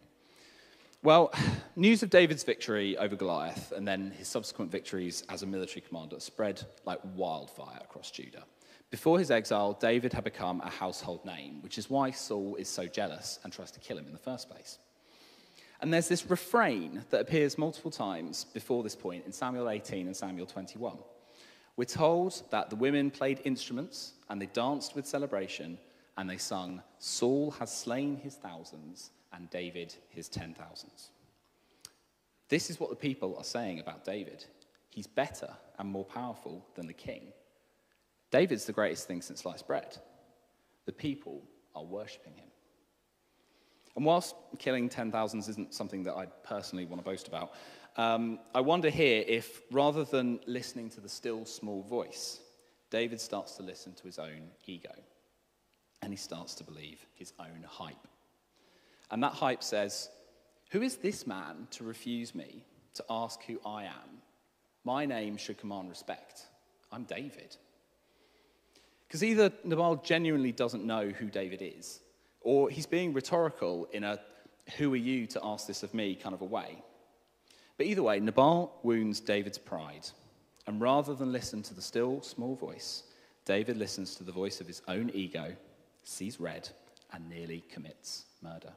Well, 1.03 1.33
news 1.75 2.01
of 2.01 2.09
David's 2.09 2.45
victory 2.45 2.97
over 2.97 3.17
Goliath 3.17 3.73
and 3.73 3.85
then 3.85 4.11
his 4.11 4.29
subsequent 4.29 4.71
victories 4.71 5.25
as 5.27 5.43
a 5.43 5.45
military 5.45 5.81
commander 5.81 6.17
spread 6.21 6.63
like 6.85 6.99
wildfire 7.15 7.81
across 7.83 8.09
Judah. 8.09 8.45
Before 8.89 9.19
his 9.19 9.29
exile, 9.29 9.73
David 9.73 10.13
had 10.13 10.23
become 10.23 10.61
a 10.61 10.69
household 10.69 11.25
name, 11.25 11.61
which 11.61 11.77
is 11.77 11.89
why 11.89 12.11
Saul 12.11 12.55
is 12.55 12.69
so 12.69 12.85
jealous 12.85 13.39
and 13.43 13.51
tries 13.51 13.71
to 13.71 13.81
kill 13.81 13.97
him 13.97 14.05
in 14.05 14.13
the 14.13 14.17
first 14.17 14.49
place. 14.49 14.79
And 15.81 15.93
there's 15.93 16.07
this 16.07 16.29
refrain 16.29 17.03
that 17.09 17.19
appears 17.19 17.57
multiple 17.57 17.91
times 17.91 18.45
before 18.53 18.81
this 18.81 18.95
point 18.95 19.25
in 19.25 19.33
Samuel 19.33 19.69
18 19.69 20.07
and 20.07 20.15
Samuel 20.15 20.45
21. 20.45 20.97
We're 21.75 21.83
told 21.83 22.43
that 22.51 22.69
the 22.69 22.77
women 22.77 23.11
played 23.11 23.41
instruments 23.43 24.13
and 24.29 24.41
they 24.41 24.45
danced 24.45 24.95
with 24.95 25.05
celebration 25.05 25.79
and 26.15 26.29
they 26.29 26.37
sung, 26.37 26.81
Saul 26.99 27.51
has 27.59 27.75
slain 27.75 28.15
his 28.15 28.35
thousands 28.35 29.09
and 29.33 29.49
David 29.49 29.95
his 30.09 30.29
ten 30.29 30.53
thousands. 30.53 31.09
This 32.49 32.69
is 32.69 32.79
what 32.79 32.89
the 32.89 32.95
people 32.95 33.35
are 33.37 33.43
saying 33.43 33.79
about 33.79 34.05
David. 34.05 34.45
He's 34.89 35.07
better 35.07 35.49
and 35.79 35.89
more 35.89 36.05
powerful 36.05 36.65
than 36.75 36.87
the 36.87 36.93
king. 36.93 37.33
David's 38.31 38.65
the 38.65 38.73
greatest 38.73 39.07
thing 39.07 39.21
since 39.21 39.41
sliced 39.41 39.67
bread. 39.67 39.97
The 40.85 40.91
people 40.91 41.41
are 41.75 41.83
worshipping 41.83 42.33
him. 42.35 42.49
And 43.95 44.05
whilst 44.05 44.35
killing 44.59 44.89
ten 44.89 45.11
thousands 45.11 45.49
isn't 45.49 45.73
something 45.73 46.03
that 46.03 46.15
I 46.15 46.25
personally 46.43 46.85
want 46.85 47.03
to 47.03 47.09
boast 47.09 47.27
about, 47.27 47.53
um, 47.95 48.39
I 48.55 48.61
wonder 48.61 48.89
here 48.89 49.23
if 49.27 49.61
rather 49.71 50.03
than 50.03 50.39
listening 50.47 50.89
to 50.91 51.01
the 51.01 51.09
still 51.09 51.45
small 51.45 51.83
voice, 51.83 52.39
David 52.89 53.21
starts 53.21 53.55
to 53.57 53.63
listen 53.63 53.93
to 53.93 54.03
his 54.03 54.19
own 54.19 54.49
ego 54.65 54.93
and 56.01 56.11
he 56.11 56.17
starts 56.17 56.55
to 56.55 56.63
believe 56.63 57.05
his 57.13 57.33
own 57.39 57.65
hype. 57.67 58.07
And 59.13 59.21
that 59.21 59.33
hype 59.33 59.61
says, 59.61 60.09
Who 60.71 60.81
is 60.81 60.95
this 60.95 61.27
man 61.27 61.67
to 61.71 61.83
refuse 61.83 62.33
me, 62.33 62.65
to 62.95 63.05
ask 63.11 63.43
who 63.43 63.59
I 63.63 63.83
am? 63.83 64.21
My 64.83 65.05
name 65.05 65.37
should 65.37 65.59
command 65.59 65.87
respect. 65.87 66.47
I'm 66.91 67.03
David. 67.03 67.55
Because 69.07 69.23
either 69.23 69.51
Nabal 69.63 69.97
genuinely 69.97 70.51
doesn't 70.51 70.83
know 70.83 71.09
who 71.09 71.27
David 71.27 71.61
is, 71.61 71.99
or 72.41 72.71
he's 72.71 72.87
being 72.87 73.13
rhetorical 73.13 73.87
in 73.91 74.03
a 74.03 74.19
who 74.77 74.91
are 74.93 74.97
you 74.97 75.27
to 75.27 75.39
ask 75.43 75.67
this 75.67 75.83
of 75.83 75.93
me 75.93 76.15
kind 76.15 76.33
of 76.33 76.41
a 76.41 76.45
way. 76.45 76.81
But 77.77 77.85
either 77.85 78.01
way, 78.01 78.19
Nabal 78.19 78.79
wounds 78.81 79.19
David's 79.19 79.59
pride. 79.59 80.07
And 80.65 80.81
rather 80.81 81.13
than 81.13 81.31
listen 81.31 81.61
to 81.63 81.75
the 81.75 81.83
still 81.83 82.23
small 82.23 82.55
voice, 82.55 83.03
David 83.45 83.77
listens 83.77 84.15
to 84.15 84.23
the 84.23 84.31
voice 84.31 84.59
of 84.59 84.65
his 84.65 84.81
own 84.87 85.11
ego, 85.13 85.53
sees 86.03 86.39
red, 86.39 86.67
and 87.11 87.29
nearly 87.29 87.63
commits 87.69 88.25
murder. 88.41 88.73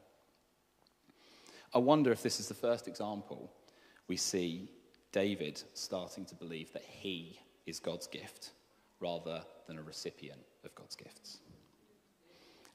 I 1.77 1.79
wonder 1.79 2.11
if 2.11 2.23
this 2.23 2.39
is 2.39 2.47
the 2.47 2.55
first 2.55 2.87
example 2.87 3.51
we 4.07 4.17
see 4.17 4.71
David 5.11 5.61
starting 5.75 6.25
to 6.25 6.33
believe 6.33 6.73
that 6.73 6.81
he 6.81 7.39
is 7.67 7.79
God's 7.79 8.07
gift 8.07 8.49
rather 8.99 9.43
than 9.67 9.77
a 9.77 9.83
recipient 9.83 10.39
of 10.65 10.73
God's 10.73 10.95
gifts. 10.95 11.37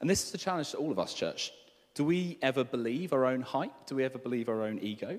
And 0.01 0.09
this 0.09 0.23
is 0.23 0.31
the 0.31 0.39
challenge 0.39 0.71
to 0.71 0.77
all 0.77 0.93
of 0.93 1.01
us, 1.01 1.15
church. 1.15 1.51
Do 1.95 2.05
we 2.05 2.39
ever 2.43 2.63
believe 2.63 3.13
our 3.13 3.27
own 3.27 3.41
hype? 3.41 3.73
Do 3.87 3.97
we 3.97 4.05
ever 4.05 4.19
believe 4.19 4.49
our 4.49 4.63
own 4.63 4.79
ego? 4.79 5.19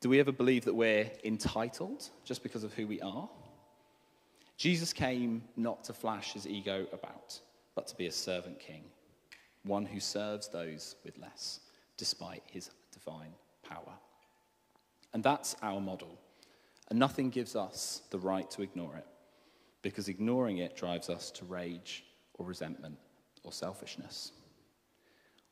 Do 0.00 0.08
we 0.08 0.18
ever 0.18 0.32
believe 0.32 0.64
that 0.64 0.74
we're 0.74 1.10
entitled 1.24 2.08
just 2.24 2.42
because 2.42 2.64
of 2.64 2.72
who 2.72 2.86
we 2.86 3.02
are? 3.02 3.28
Jesus 4.56 4.94
came 4.94 5.42
not 5.58 5.84
to 5.84 5.92
flash 5.92 6.32
his 6.32 6.46
ego 6.46 6.86
about, 6.90 7.38
but 7.74 7.86
to 7.88 7.96
be 7.96 8.06
a 8.06 8.12
servant 8.12 8.58
king, 8.58 8.84
one 9.62 9.84
who 9.84 10.00
serves 10.00 10.48
those 10.48 10.96
with 11.04 11.18
less, 11.18 11.60
despite 11.96 12.42
his 12.46 12.70
divine 12.92 13.32
power. 13.68 13.94
And 15.12 15.22
that's 15.22 15.56
our 15.62 15.80
model. 15.80 16.18
And 16.88 16.98
nothing 16.98 17.30
gives 17.30 17.56
us 17.56 18.02
the 18.10 18.18
right 18.18 18.50
to 18.50 18.62
ignore 18.62 18.96
it, 18.96 19.06
because 19.82 20.08
ignoring 20.08 20.58
it 20.58 20.76
drives 20.76 21.08
us 21.08 21.30
to 21.32 21.44
rage 21.44 22.04
or 22.34 22.46
resentment 22.46 22.98
or 23.42 23.52
selfishness. 23.52 24.32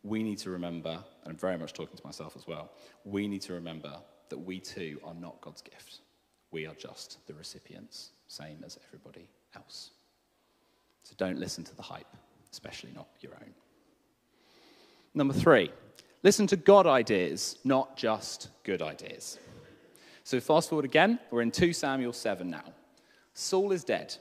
We 0.02 0.22
need 0.22 0.38
to 0.38 0.50
remember, 0.50 0.90
and 0.90 1.32
I'm 1.32 1.36
very 1.36 1.56
much 1.56 1.72
talking 1.72 1.96
to 1.96 2.04
myself 2.04 2.34
as 2.36 2.46
well, 2.46 2.72
we 3.04 3.28
need 3.28 3.42
to 3.42 3.52
remember 3.52 3.96
that 4.30 4.38
we 4.38 4.58
too 4.58 4.98
are 5.04 5.14
not 5.14 5.40
God's 5.40 5.62
gift. 5.62 6.00
We 6.50 6.66
are 6.66 6.74
just 6.74 7.24
the 7.26 7.34
recipients, 7.34 8.10
same 8.26 8.62
as 8.64 8.78
everybody 8.88 9.28
else. 9.54 9.90
So 11.04 11.14
don't 11.16 11.38
listen 11.38 11.64
to 11.64 11.76
the 11.76 11.82
hype, 11.82 12.16
especially 12.50 12.90
not 12.94 13.08
your 13.20 13.32
own. 13.34 13.52
Number 15.14 15.34
three, 15.34 15.70
listen 16.22 16.46
to 16.48 16.56
God 16.56 16.86
ideas, 16.86 17.58
not 17.64 17.96
just 17.96 18.48
good 18.64 18.82
ideas. 18.82 19.38
So 20.24 20.40
fast 20.40 20.68
forward 20.68 20.84
again, 20.84 21.18
we're 21.30 21.42
in 21.42 21.50
2 21.50 21.72
Samuel 21.72 22.12
7 22.12 22.48
now. 22.48 22.64
Saul 23.34 23.72
is 23.72 23.84
dead, 23.84 24.14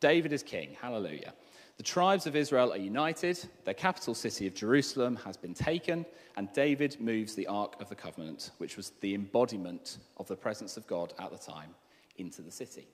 David 0.00 0.32
is 0.32 0.42
king, 0.42 0.76
hallelujah. 0.80 1.32
The 1.76 1.82
tribes 1.82 2.26
of 2.26 2.36
Israel 2.36 2.72
are 2.72 2.78
united, 2.78 3.38
their 3.64 3.74
capital 3.74 4.14
city 4.14 4.46
of 4.46 4.54
Jerusalem 4.54 5.16
has 5.24 5.36
been 5.36 5.54
taken, 5.54 6.06
and 6.36 6.52
David 6.52 6.98
moves 7.00 7.34
the 7.34 7.46
Ark 7.46 7.80
of 7.80 7.88
the 7.88 7.94
Covenant, 7.94 8.50
which 8.58 8.76
was 8.76 8.92
the 9.00 9.14
embodiment 9.14 9.98
of 10.16 10.26
the 10.26 10.36
presence 10.36 10.76
of 10.76 10.86
God 10.86 11.12
at 11.18 11.30
the 11.30 11.38
time, 11.38 11.74
into 12.16 12.40
the 12.40 12.50
city. 12.50 12.86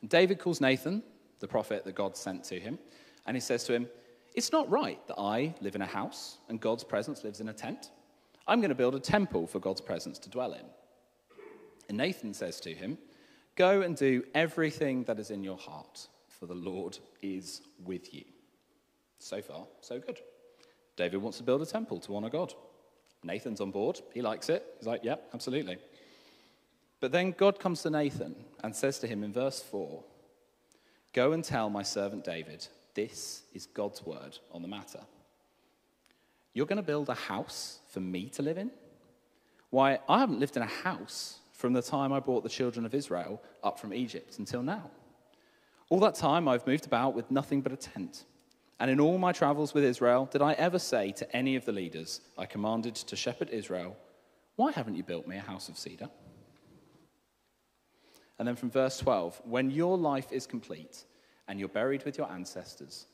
And 0.00 0.10
David 0.10 0.38
calls 0.38 0.60
Nathan, 0.60 1.02
the 1.38 1.48
prophet 1.48 1.84
that 1.84 1.94
God 1.94 2.16
sent 2.16 2.44
to 2.44 2.58
him, 2.58 2.78
and 3.26 3.36
he 3.36 3.40
says 3.40 3.64
to 3.64 3.72
him, 3.72 3.88
It's 4.34 4.52
not 4.52 4.70
right 4.70 5.04
that 5.06 5.18
I 5.18 5.54
live 5.60 5.76
in 5.76 5.82
a 5.82 5.86
house 5.86 6.38
and 6.48 6.60
God's 6.60 6.84
presence 6.84 7.22
lives 7.22 7.40
in 7.40 7.48
a 7.48 7.52
tent. 7.52 7.90
I'm 8.46 8.60
going 8.60 8.70
to 8.70 8.74
build 8.74 8.94
a 8.94 9.00
temple 9.00 9.46
for 9.46 9.60
God's 9.60 9.80
presence 9.80 10.18
to 10.20 10.30
dwell 10.30 10.52
in. 10.52 10.64
And 11.88 11.98
Nathan 11.98 12.34
says 12.34 12.60
to 12.60 12.74
him, 12.74 12.98
Go 13.56 13.82
and 13.82 13.96
do 13.96 14.24
everything 14.34 15.04
that 15.04 15.20
is 15.20 15.30
in 15.30 15.44
your 15.44 15.56
heart 15.56 16.08
for 16.28 16.46
the 16.46 16.54
Lord 16.54 16.98
is 17.22 17.62
with 17.84 18.12
you. 18.12 18.24
So 19.18 19.40
far, 19.40 19.66
so 19.80 20.00
good. 20.00 20.18
David 20.96 21.22
wants 21.22 21.38
to 21.38 21.44
build 21.44 21.62
a 21.62 21.66
temple 21.66 22.00
to 22.00 22.16
honor 22.16 22.30
God. 22.30 22.52
Nathan's 23.22 23.60
on 23.60 23.70
board. 23.70 24.00
He 24.12 24.20
likes 24.20 24.48
it. 24.48 24.64
He's 24.78 24.86
like, 24.86 25.04
yep, 25.04 25.22
yeah, 25.24 25.34
absolutely. 25.34 25.78
But 27.00 27.12
then 27.12 27.32
God 27.32 27.58
comes 27.58 27.82
to 27.82 27.90
Nathan 27.90 28.34
and 28.62 28.74
says 28.74 28.98
to 28.98 29.06
him 29.06 29.22
in 29.24 29.32
verse 29.32 29.60
4 29.62 30.02
Go 31.12 31.32
and 31.32 31.44
tell 31.44 31.70
my 31.70 31.82
servant 31.82 32.24
David, 32.24 32.66
this 32.94 33.42
is 33.52 33.66
God's 33.66 34.04
word 34.04 34.38
on 34.52 34.62
the 34.62 34.68
matter. 34.68 35.00
You're 36.52 36.66
going 36.66 36.76
to 36.76 36.82
build 36.82 37.08
a 37.08 37.14
house 37.14 37.80
for 37.88 38.00
me 38.00 38.28
to 38.30 38.42
live 38.42 38.58
in? 38.58 38.70
Why, 39.70 39.98
I 40.08 40.20
haven't 40.20 40.38
lived 40.38 40.56
in 40.56 40.62
a 40.62 40.66
house 40.66 41.40
from 41.52 41.72
the 41.72 41.82
time 41.82 42.12
I 42.12 42.20
brought 42.20 42.44
the 42.44 42.48
children 42.48 42.86
of 42.86 42.94
Israel 42.94 43.42
up 43.62 43.78
from 43.78 43.92
Egypt 43.92 44.38
until 44.38 44.62
now. 44.62 44.90
All 45.88 46.00
that 46.00 46.14
time 46.14 46.48
I've 46.48 46.66
moved 46.66 46.86
about 46.86 47.14
with 47.14 47.30
nothing 47.30 47.60
but 47.60 47.72
a 47.72 47.76
tent. 47.76 48.24
And 48.78 48.90
in 48.90 49.00
all 49.00 49.18
my 49.18 49.32
travels 49.32 49.74
with 49.74 49.84
Israel, 49.84 50.28
did 50.30 50.42
I 50.42 50.52
ever 50.54 50.78
say 50.78 51.12
to 51.12 51.36
any 51.36 51.56
of 51.56 51.64
the 51.64 51.72
leaders 51.72 52.20
I 52.38 52.46
commanded 52.46 52.94
to 52.96 53.16
shepherd 53.16 53.50
Israel, 53.50 53.96
Why 54.56 54.72
haven't 54.72 54.96
you 54.96 55.02
built 55.02 55.26
me 55.26 55.36
a 55.36 55.40
house 55.40 55.68
of 55.68 55.78
cedar? 55.78 56.10
And 58.38 58.48
then 58.48 58.56
from 58.56 58.70
verse 58.70 58.98
12, 58.98 59.42
when 59.44 59.70
your 59.70 59.96
life 59.96 60.32
is 60.32 60.46
complete 60.46 61.04
and 61.48 61.58
you're 61.58 61.68
buried 61.68 62.04
with 62.04 62.18
your 62.18 62.30
ancestors. 62.30 63.06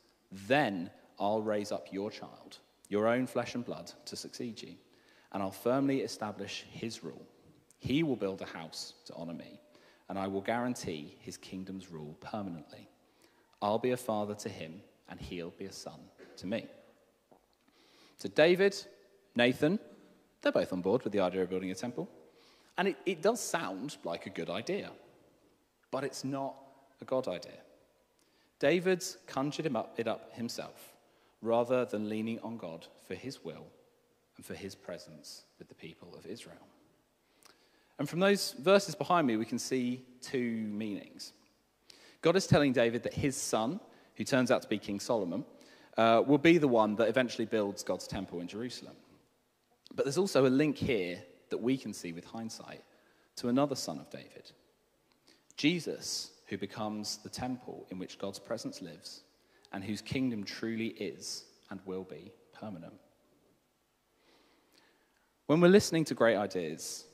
Then 0.47 0.89
I'll 1.19 1.41
raise 1.41 1.71
up 1.71 1.87
your 1.91 2.09
child, 2.09 2.57
your 2.89 3.07
own 3.07 3.27
flesh 3.27 3.55
and 3.55 3.65
blood, 3.65 3.91
to 4.05 4.15
succeed 4.15 4.61
you, 4.61 4.75
and 5.31 5.43
I'll 5.43 5.51
firmly 5.51 6.01
establish 6.01 6.65
his 6.69 7.03
rule. 7.03 7.25
He 7.79 8.03
will 8.03 8.15
build 8.15 8.41
a 8.41 8.45
house 8.45 8.93
to 9.05 9.13
honor 9.15 9.33
me, 9.33 9.59
and 10.09 10.17
I 10.17 10.27
will 10.27 10.41
guarantee 10.41 11.17
his 11.19 11.37
kingdom's 11.37 11.91
rule 11.91 12.17
permanently. 12.21 12.87
I'll 13.61 13.79
be 13.79 13.91
a 13.91 13.97
father 13.97 14.35
to 14.35 14.49
him, 14.49 14.81
and 15.09 15.19
he'll 15.19 15.53
be 15.57 15.65
a 15.65 15.71
son 15.71 15.99
to 16.37 16.47
me. 16.47 16.67
So, 18.17 18.29
David, 18.29 18.75
Nathan, 19.35 19.79
they're 20.41 20.51
both 20.51 20.73
on 20.73 20.81
board 20.81 21.03
with 21.03 21.13
the 21.13 21.19
idea 21.19 21.43
of 21.43 21.49
building 21.49 21.71
a 21.71 21.75
temple. 21.75 22.09
And 22.77 22.87
it, 22.87 22.97
it 23.05 23.21
does 23.21 23.39
sound 23.39 23.97
like 24.03 24.25
a 24.25 24.29
good 24.29 24.49
idea, 24.49 24.91
but 25.91 26.03
it's 26.03 26.23
not 26.23 26.55
a 27.01 27.05
God 27.05 27.27
idea. 27.27 27.59
David's 28.61 29.17
conjured 29.25 29.65
him 29.65 29.75
up, 29.75 29.95
it 29.97 30.07
up 30.07 30.35
himself 30.35 30.93
rather 31.41 31.83
than 31.83 32.07
leaning 32.07 32.39
on 32.41 32.57
God 32.57 32.85
for 33.07 33.15
his 33.15 33.43
will 33.43 33.65
and 34.37 34.45
for 34.45 34.53
his 34.53 34.75
presence 34.75 35.45
with 35.57 35.67
the 35.67 35.73
people 35.73 36.13
of 36.15 36.27
Israel. 36.27 36.67
And 37.97 38.07
from 38.07 38.19
those 38.19 38.53
verses 38.59 38.93
behind 38.93 39.25
me, 39.25 39.35
we 39.35 39.45
can 39.45 39.57
see 39.57 40.05
two 40.21 40.67
meanings. 40.67 41.33
God 42.21 42.35
is 42.35 42.45
telling 42.45 42.71
David 42.71 43.01
that 43.03 43.15
his 43.15 43.35
son, 43.35 43.79
who 44.15 44.23
turns 44.23 44.51
out 44.51 44.61
to 44.61 44.67
be 44.67 44.77
King 44.77 44.99
Solomon, 44.99 45.43
uh, 45.97 46.21
will 46.25 46.37
be 46.37 46.59
the 46.59 46.67
one 46.67 46.95
that 46.97 47.09
eventually 47.09 47.45
builds 47.45 47.81
God's 47.81 48.07
temple 48.07 48.41
in 48.41 48.47
Jerusalem. 48.47 48.95
But 49.95 50.05
there's 50.05 50.19
also 50.19 50.45
a 50.45 50.49
link 50.49 50.77
here 50.77 51.19
that 51.49 51.57
we 51.57 51.77
can 51.77 51.93
see 51.93 52.13
with 52.13 52.25
hindsight 52.25 52.83
to 53.37 53.49
another 53.49 53.75
son 53.75 53.97
of 53.97 54.11
David, 54.11 54.51
Jesus, 55.57 56.29
who 56.51 56.57
becomes 56.57 57.17
the 57.23 57.29
temple 57.29 57.87
in 57.91 57.97
which 57.97 58.19
God's 58.19 58.37
presence 58.37 58.81
lives 58.81 59.21
and 59.71 59.81
whose 59.81 60.01
kingdom 60.01 60.43
truly 60.43 60.87
is 60.87 61.45
and 61.69 61.79
will 61.85 62.03
be 62.03 62.33
permanent. 62.51 62.93
When 65.47 65.61
we're 65.61 65.69
listening 65.69 66.03
to 66.05 66.13
great 66.13 66.35
ideas, 66.35 67.05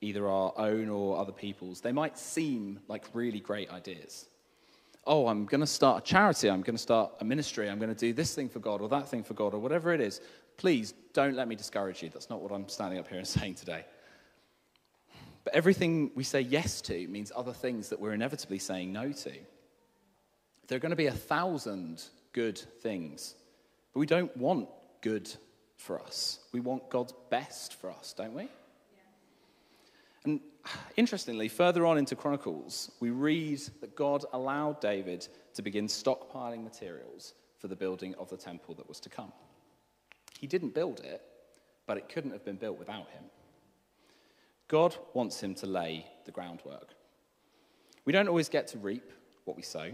either 0.00 0.28
our 0.28 0.52
own 0.56 0.88
or 0.88 1.18
other 1.18 1.30
people's, 1.30 1.80
they 1.80 1.92
might 1.92 2.18
seem 2.18 2.80
like 2.88 3.04
really 3.14 3.38
great 3.38 3.70
ideas. 3.70 4.26
Oh, 5.06 5.28
I'm 5.28 5.46
going 5.46 5.60
to 5.60 5.68
start 5.68 6.02
a 6.02 6.04
charity, 6.04 6.50
I'm 6.50 6.62
going 6.62 6.76
to 6.76 6.82
start 6.82 7.12
a 7.20 7.24
ministry, 7.24 7.70
I'm 7.70 7.78
going 7.78 7.94
to 7.94 7.98
do 7.98 8.12
this 8.12 8.34
thing 8.34 8.48
for 8.48 8.58
God 8.58 8.80
or 8.80 8.88
that 8.88 9.08
thing 9.08 9.22
for 9.22 9.34
God 9.34 9.54
or 9.54 9.60
whatever 9.60 9.94
it 9.94 10.00
is. 10.00 10.20
Please 10.56 10.94
don't 11.12 11.36
let 11.36 11.46
me 11.46 11.54
discourage 11.54 12.02
you. 12.02 12.08
That's 12.08 12.28
not 12.28 12.42
what 12.42 12.50
I'm 12.50 12.68
standing 12.68 12.98
up 12.98 13.06
here 13.06 13.18
and 13.18 13.28
saying 13.38 13.54
today. 13.54 13.84
But 15.44 15.54
everything 15.54 16.10
we 16.14 16.24
say 16.24 16.40
yes 16.40 16.80
to 16.82 17.06
means 17.08 17.32
other 17.34 17.52
things 17.52 17.88
that 17.88 18.00
we're 18.00 18.12
inevitably 18.12 18.58
saying 18.58 18.92
no 18.92 19.12
to. 19.12 19.32
There 20.68 20.76
are 20.76 20.80
going 20.80 20.90
to 20.90 20.96
be 20.96 21.06
a 21.06 21.12
thousand 21.12 22.04
good 22.32 22.58
things, 22.58 23.34
but 23.92 24.00
we 24.00 24.06
don't 24.06 24.34
want 24.36 24.68
good 25.00 25.30
for 25.76 26.00
us. 26.00 26.40
We 26.52 26.60
want 26.60 26.90
God's 26.90 27.14
best 27.30 27.74
for 27.74 27.90
us, 27.90 28.12
don't 28.16 28.34
we? 28.34 28.42
Yeah. 28.42 28.48
And 30.24 30.40
interestingly, 30.96 31.48
further 31.48 31.86
on 31.86 31.98
into 31.98 32.14
Chronicles, 32.14 32.92
we 33.00 33.10
read 33.10 33.60
that 33.80 33.96
God 33.96 34.24
allowed 34.32 34.80
David 34.80 35.26
to 35.54 35.62
begin 35.62 35.86
stockpiling 35.86 36.62
materials 36.62 37.34
for 37.58 37.68
the 37.68 37.76
building 37.76 38.14
of 38.16 38.28
the 38.28 38.36
temple 38.36 38.74
that 38.74 38.88
was 38.88 39.00
to 39.00 39.08
come. 39.08 39.32
He 40.38 40.46
didn't 40.46 40.74
build 40.74 41.00
it, 41.00 41.22
but 41.86 41.96
it 41.96 42.08
couldn't 42.08 42.30
have 42.30 42.44
been 42.44 42.56
built 42.56 42.78
without 42.78 43.08
him. 43.10 43.24
God 44.70 44.96
wants 45.14 45.40
him 45.40 45.52
to 45.56 45.66
lay 45.66 46.06
the 46.26 46.30
groundwork. 46.30 46.94
We 48.04 48.12
don't 48.12 48.28
always 48.28 48.48
get 48.48 48.68
to 48.68 48.78
reap 48.78 49.10
what 49.44 49.56
we 49.56 49.64
sow, 49.64 49.90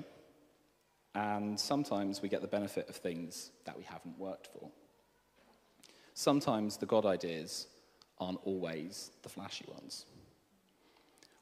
and 1.14 1.58
sometimes 1.58 2.20
we 2.20 2.28
get 2.28 2.42
the 2.42 2.46
benefit 2.46 2.86
of 2.90 2.94
things 2.94 3.52
that 3.64 3.74
we 3.74 3.84
haven't 3.84 4.18
worked 4.18 4.48
for. 4.48 4.68
Sometimes 6.12 6.76
the 6.76 6.84
God 6.84 7.06
ideas 7.06 7.68
aren't 8.18 8.40
always 8.44 9.12
the 9.22 9.30
flashy 9.30 9.64
ones. 9.66 10.04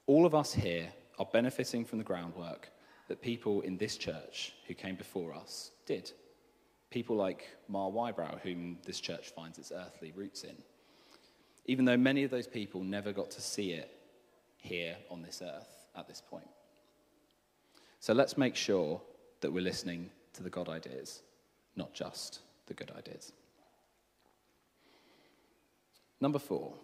All 0.07 0.27
of 0.27 0.35
us 0.37 0.55
here 0.55 0.93
are 1.19 1.27
benefiting 1.33 1.85
from 1.85 1.99
the 1.99 2.05
groundwork 2.05 2.71
that 3.09 3.21
people 3.21 3.63
in 3.63 3.77
this 3.77 3.97
church 3.97 4.53
who 4.69 4.75
came 4.75 4.95
before 4.95 5.35
us 5.35 5.73
did 5.87 6.13
people 6.89 7.17
like 7.17 7.49
Mar 7.67 7.91
Wybrow, 7.91 8.41
whom 8.43 8.79
this 8.85 9.01
church 9.01 9.31
finds 9.31 9.59
its 9.59 9.73
earthly 9.73 10.13
roots 10.15 10.45
in. 10.45 10.55
Even 11.67 11.85
though 11.85 11.97
many 11.97 12.25
of 12.25 12.31
those 12.31 12.47
people 12.47 12.83
never 12.83 13.13
got 13.13 13.31
to 13.33 13.41
see 13.41 13.73
it 13.73 13.91
here 14.59 14.97
on 15.11 15.23
this 15.23 15.43
earth 15.43 15.89
at 15.97 16.07
this 16.09 16.21
point. 16.21 16.49
So 18.01 18.13
let's 18.13 18.37
make 18.37 18.57
sure 18.57 19.01
that 19.41 19.53
we're 19.53 19.63
listening 19.63 20.11
to 20.35 20.43
the 20.43 20.51
God 20.51 20.69
ideas, 20.69 21.23
not 21.77 21.95
just 21.95 22.41
the 22.67 22.75
good 22.75 22.91
ideas. 22.97 23.33
Number 26.21 26.39
four, 26.39 26.75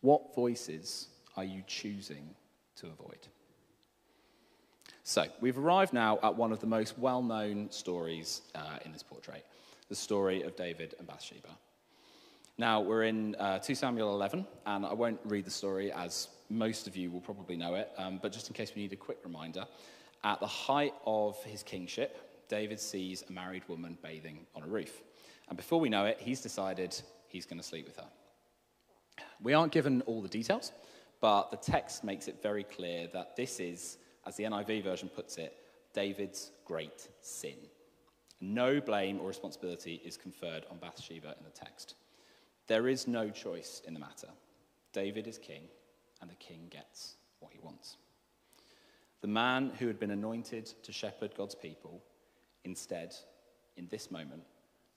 what 0.00 0.34
voices 0.34 1.08
are 1.36 1.44
you 1.44 1.62
choosing 1.66 2.34
to 2.76 2.86
avoid? 2.86 3.28
So, 5.04 5.26
we've 5.40 5.58
arrived 5.58 5.92
now 5.92 6.18
at 6.22 6.36
one 6.36 6.52
of 6.52 6.60
the 6.60 6.66
most 6.66 6.98
well 6.98 7.22
known 7.22 7.70
stories 7.70 8.42
uh, 8.54 8.78
in 8.84 8.92
this 8.92 9.02
portrait 9.02 9.44
the 9.88 9.96
story 9.96 10.42
of 10.42 10.56
David 10.56 10.94
and 10.98 11.06
Bathsheba. 11.06 11.50
Now, 12.58 12.80
we're 12.80 13.04
in 13.04 13.34
uh, 13.36 13.58
2 13.58 13.74
Samuel 13.74 14.14
11, 14.14 14.46
and 14.66 14.84
I 14.84 14.92
won't 14.92 15.20
read 15.24 15.46
the 15.46 15.50
story 15.50 15.90
as 15.90 16.28
most 16.50 16.86
of 16.86 16.96
you 16.96 17.10
will 17.10 17.20
probably 17.20 17.56
know 17.56 17.74
it, 17.76 17.90
um, 17.96 18.18
but 18.20 18.30
just 18.30 18.48
in 18.48 18.54
case 18.54 18.72
we 18.76 18.82
need 18.82 18.92
a 18.92 18.96
quick 18.96 19.18
reminder, 19.24 19.64
at 20.22 20.38
the 20.38 20.46
height 20.46 20.94
of 21.06 21.42
his 21.44 21.62
kingship, 21.62 22.46
David 22.48 22.78
sees 22.78 23.24
a 23.28 23.32
married 23.32 23.62
woman 23.68 23.96
bathing 24.02 24.46
on 24.54 24.62
a 24.62 24.66
roof. 24.66 25.02
And 25.48 25.56
before 25.56 25.80
we 25.80 25.88
know 25.88 26.04
it, 26.04 26.18
he's 26.20 26.42
decided 26.42 27.00
he's 27.28 27.46
going 27.46 27.60
to 27.60 27.66
sleep 27.66 27.86
with 27.86 27.96
her. 27.96 28.06
We 29.42 29.54
aren't 29.54 29.72
given 29.72 30.02
all 30.02 30.20
the 30.20 30.28
details, 30.28 30.72
but 31.20 31.50
the 31.50 31.56
text 31.56 32.04
makes 32.04 32.28
it 32.28 32.42
very 32.42 32.64
clear 32.64 33.08
that 33.14 33.34
this 33.34 33.60
is 33.60 33.96
as 34.26 34.36
the 34.36 34.44
NIV 34.44 34.84
version 34.84 35.08
puts 35.08 35.38
it, 35.38 35.56
David's 35.94 36.52
great 36.64 37.08
sin. 37.22 37.56
No 38.40 38.80
blame 38.80 39.20
or 39.20 39.28
responsibility 39.28 40.00
is 40.04 40.16
conferred 40.16 40.64
on 40.70 40.78
Bathsheba 40.78 41.34
in 41.38 41.44
the 41.44 41.50
text. 41.50 41.94
There 42.72 42.88
is 42.88 43.06
no 43.06 43.28
choice 43.28 43.82
in 43.86 43.92
the 43.92 44.00
matter. 44.00 44.28
David 44.94 45.26
is 45.26 45.36
king, 45.36 45.64
and 46.22 46.30
the 46.30 46.34
king 46.36 46.68
gets 46.70 47.16
what 47.38 47.52
he 47.52 47.58
wants. 47.62 47.98
The 49.20 49.28
man 49.28 49.72
who 49.78 49.88
had 49.88 50.00
been 50.00 50.10
anointed 50.10 50.72
to 50.82 50.90
shepherd 50.90 51.34
God's 51.36 51.54
people, 51.54 52.02
instead, 52.64 53.14
in 53.76 53.88
this 53.88 54.10
moment, 54.10 54.44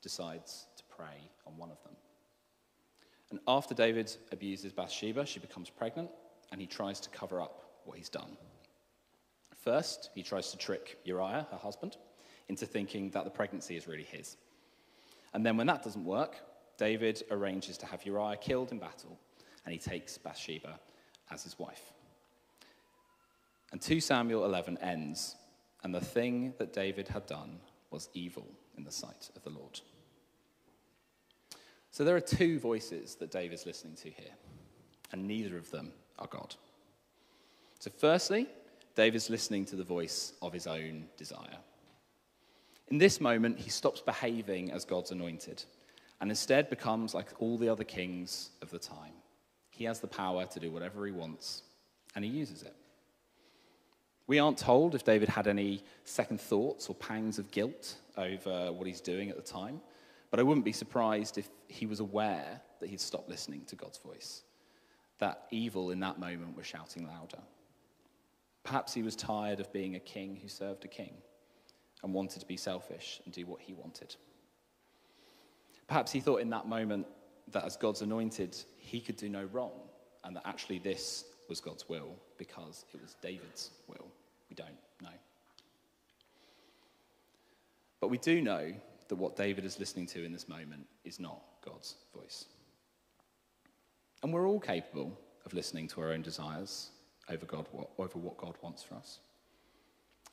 decides 0.01 0.67
to 0.77 0.85
prey 0.85 1.29
on 1.45 1.57
one 1.57 1.69
of 1.69 1.83
them. 1.83 1.97
And 3.29 3.41
after 3.45 3.73
David 3.73 4.15
abuses 4.31 4.71
Bathsheba, 4.71 5.25
she 5.25 5.41
becomes 5.41 5.69
pregnant, 5.69 6.11
and 6.53 6.61
he 6.61 6.67
tries 6.67 7.01
to 7.01 7.09
cover 7.09 7.41
up 7.41 7.81
what 7.83 7.97
he's 7.97 8.07
done. 8.07 8.37
First, 9.53 10.11
he 10.15 10.23
tries 10.23 10.49
to 10.51 10.57
trick 10.57 10.97
Uriah, 11.03 11.45
her 11.51 11.57
husband, 11.57 11.97
into 12.47 12.65
thinking 12.65 13.09
that 13.09 13.25
the 13.25 13.31
pregnancy 13.31 13.75
is 13.75 13.85
really 13.85 14.03
his. 14.03 14.37
And 15.33 15.45
then, 15.45 15.57
when 15.57 15.67
that 15.67 15.83
doesn't 15.83 16.05
work, 16.05 16.37
David 16.77 17.23
arranges 17.31 17.77
to 17.79 17.85
have 17.85 18.05
Uriah 18.05 18.37
killed 18.37 18.71
in 18.71 18.79
battle, 18.79 19.17
and 19.63 19.73
he 19.73 19.79
takes 19.79 20.17
Bathsheba 20.17 20.79
as 21.31 21.43
his 21.43 21.57
wife. 21.57 21.93
And 23.71 23.81
2 23.81 23.99
Samuel 23.99 24.45
11 24.45 24.77
ends, 24.79 25.35
and 25.83 25.93
the 25.93 26.01
thing 26.01 26.53
that 26.59 26.73
David 26.73 27.07
had 27.07 27.25
done 27.25 27.59
was 27.91 28.09
evil 28.13 28.47
in 28.77 28.83
the 28.83 28.91
sight 28.91 29.29
of 29.35 29.43
the 29.43 29.49
Lord. 29.49 29.79
So 31.91 32.03
there 32.03 32.15
are 32.15 32.21
two 32.21 32.59
voices 32.59 33.15
that 33.15 33.31
David's 33.31 33.65
listening 33.65 33.95
to 33.95 34.09
here, 34.09 34.33
and 35.11 35.27
neither 35.27 35.57
of 35.57 35.71
them 35.71 35.93
are 36.19 36.27
God. 36.27 36.55
So, 37.79 37.91
firstly, 37.97 38.47
David's 38.95 39.29
listening 39.29 39.65
to 39.65 39.75
the 39.75 39.83
voice 39.83 40.33
of 40.41 40.53
his 40.53 40.67
own 40.67 41.05
desire. 41.17 41.57
In 42.89 42.97
this 42.97 43.19
moment, 43.19 43.59
he 43.59 43.69
stops 43.69 44.01
behaving 44.01 44.71
as 44.71 44.85
God's 44.85 45.11
anointed 45.11 45.63
and 46.21 46.29
instead 46.29 46.69
becomes 46.69 47.13
like 47.13 47.27
all 47.39 47.57
the 47.57 47.69
other 47.69 47.83
kings 47.83 48.51
of 48.61 48.69
the 48.69 48.79
time. 48.79 49.13
He 49.69 49.83
has 49.85 49.99
the 49.99 50.07
power 50.07 50.45
to 50.45 50.59
do 50.59 50.71
whatever 50.71 51.05
he 51.05 51.11
wants, 51.11 51.63
and 52.15 52.23
he 52.23 52.31
uses 52.31 52.63
it. 52.63 52.75
We 54.27 54.39
aren't 54.39 54.57
told 54.57 54.95
if 54.95 55.03
David 55.03 55.29
had 55.29 55.47
any 55.47 55.83
second 56.03 56.41
thoughts 56.41 56.89
or 56.89 56.95
pangs 56.95 57.37
of 57.37 57.51
guilt 57.51 57.95
over 58.17 58.71
what 58.71 58.87
he's 58.87 59.01
doing 59.01 59.29
at 59.29 59.35
the 59.35 59.41
time, 59.41 59.81
but 60.31 60.39
I 60.39 60.43
wouldn't 60.43 60.65
be 60.65 60.71
surprised 60.71 61.37
if 61.37 61.49
he 61.67 61.85
was 61.85 61.99
aware 61.99 62.61
that 62.79 62.89
he'd 62.89 62.99
stopped 62.99 63.29
listening 63.29 63.65
to 63.65 63.75
God's 63.75 63.99
voice, 63.99 64.43
that 65.19 65.43
evil 65.51 65.91
in 65.91 65.99
that 65.99 66.19
moment 66.19 66.57
was 66.57 66.65
shouting 66.65 67.07
louder. 67.07 67.39
Perhaps 68.63 68.93
he 68.93 69.03
was 69.03 69.15
tired 69.15 69.59
of 69.59 69.71
being 69.71 69.95
a 69.95 69.99
king 69.99 70.39
who 70.41 70.47
served 70.47 70.83
a 70.85 70.87
king 70.87 71.13
and 72.03 72.13
wanted 72.13 72.39
to 72.39 72.45
be 72.47 72.57
selfish 72.57 73.21
and 73.25 73.33
do 73.33 73.45
what 73.45 73.61
he 73.61 73.73
wanted. 73.73 74.15
Perhaps 75.87 76.11
he 76.11 76.19
thought 76.19 76.41
in 76.41 76.49
that 76.49 76.67
moment 76.67 77.05
that 77.51 77.63
as 77.63 77.77
God's 77.77 78.01
anointed, 78.01 78.55
he 78.77 78.99
could 78.99 79.17
do 79.17 79.29
no 79.29 79.43
wrong, 79.51 79.71
and 80.23 80.35
that 80.35 80.43
actually 80.45 80.79
this 80.79 81.25
was 81.47 81.59
God's 81.59 81.87
will 81.87 82.15
because 82.37 82.85
it 82.93 83.01
was 83.01 83.15
David's 83.21 83.71
will. 83.87 84.07
We 84.49 84.55
don't 84.55 84.69
know. 85.01 85.09
But 87.99 88.09
we 88.09 88.17
do 88.17 88.41
know 88.41 88.73
that 89.07 89.15
what 89.15 89.35
David 89.35 89.65
is 89.65 89.79
listening 89.79 90.07
to 90.07 90.23
in 90.23 90.31
this 90.31 90.47
moment 90.47 90.87
is 91.03 91.19
not 91.19 91.41
God's 91.63 91.95
voice. 92.15 92.45
And 94.23 94.33
we're 94.33 94.47
all 94.47 94.59
capable 94.59 95.17
of 95.45 95.53
listening 95.53 95.87
to 95.89 96.01
our 96.01 96.11
own 96.11 96.23
desires 96.23 96.89
over, 97.29 97.45
God, 97.45 97.67
over 97.97 98.17
what 98.17 98.37
God 98.37 98.55
wants 98.61 98.81
for 98.81 98.95
us. 98.95 99.19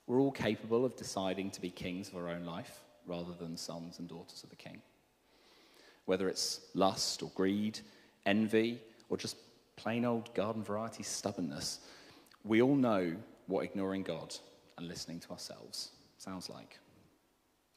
We're 0.07 0.21
all 0.21 0.33
capable 0.33 0.85
of 0.85 0.97
deciding 0.97 1.51
to 1.53 1.61
be 1.61 1.71
kings 1.71 2.09
of 2.09 2.17
our 2.17 2.29
own 2.29 2.45
life 2.45 2.81
rather 3.07 3.33
than 3.39 3.57
sons 3.57 3.99
and 3.99 4.09
daughters 4.09 4.43
of 4.43 4.51
the 4.51 4.57
king. 4.57 4.81
Whether 6.07 6.29
it's 6.29 6.61
lust 6.75 7.23
or 7.23 7.31
greed, 7.35 7.81
envy, 8.27 8.81
or 9.09 9.17
just 9.17 9.37
plain 9.77 10.05
old 10.05 10.35
garden 10.35 10.63
variety 10.63 11.03
stubbornness, 11.03 11.81
we 12.45 12.61
all 12.63 12.75
know 12.75 13.15
what 13.47 13.65
ignoring 13.65 14.03
God 14.03 14.35
and 14.77 14.89
listening 14.89 15.21
to 15.21 15.31
ourselves 15.31 15.91
sounds 16.19 16.49
like. 16.49 16.79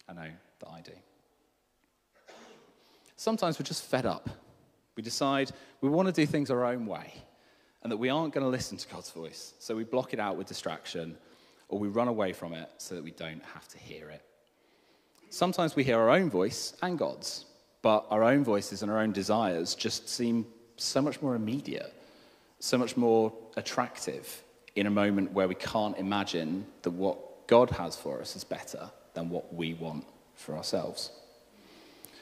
I 0.08 0.14
know 0.14 0.30
that 0.60 0.70
I 0.70 0.82
do. 0.82 0.92
Sometimes 3.16 3.58
we're 3.58 3.66
just 3.66 3.84
fed 3.84 4.06
up. 4.06 4.30
We 4.96 5.04
decide 5.04 5.52
we 5.82 5.90
want 5.90 6.08
to 6.08 6.12
do 6.12 6.26
things 6.26 6.52
our 6.52 6.66
own 6.66 6.86
way 6.86 7.14
and 7.84 7.92
that 7.92 7.98
we 7.98 8.10
aren't 8.10 8.34
going 8.34 8.44
to 8.44 8.50
listen 8.50 8.78
to 8.78 8.88
God's 8.88 9.12
voice. 9.12 9.54
So 9.60 9.76
we 9.76 9.84
block 9.84 10.14
it 10.14 10.20
out 10.20 10.38
with 10.38 10.48
distraction 10.48 11.18
or 11.70 11.80
we 11.80 11.88
run 11.88 12.08
away 12.08 12.34
from 12.34 12.54
it 12.54 12.70
so 12.78 12.96
that 12.96 13.04
we 13.04 13.12
don't 13.12 13.44
have 13.54 13.68
to 13.70 13.78
hear 13.78 14.10
it. 14.10 14.22
Sometimes 15.30 15.76
we 15.76 15.84
hear 15.84 16.00
our 16.00 16.10
own 16.10 16.30
voice 16.30 16.76
and 16.82 16.98
God's, 16.98 17.46
but 17.86 18.08
our 18.10 18.24
own 18.24 18.44
voices 18.44 18.82
and 18.82 18.92
our 18.92 18.98
own 18.98 19.12
desires 19.12 19.76
just 19.76 20.10
seem 20.10 20.44
so 20.76 21.04
much 21.04 21.22
more 21.22 21.36
immediate, 21.36 21.94
so 22.58 22.80
much 22.80 22.98
more 22.98 23.32
attractive 23.58 24.42
in 24.76 24.88
a 24.88 24.90
moment 24.90 25.32
where 25.34 25.48
we 25.48 25.54
can't 25.54 25.96
imagine 26.00 26.66
that 26.82 26.90
what 26.90 27.46
God 27.46 27.70
has 27.70 27.96
for 27.96 28.20
us 28.20 28.36
is 28.36 28.44
better 28.44 28.90
than 29.14 29.30
what 29.30 29.54
we 29.54 29.76
want 29.76 30.04
for 30.34 30.58
ourselves. 30.58 31.12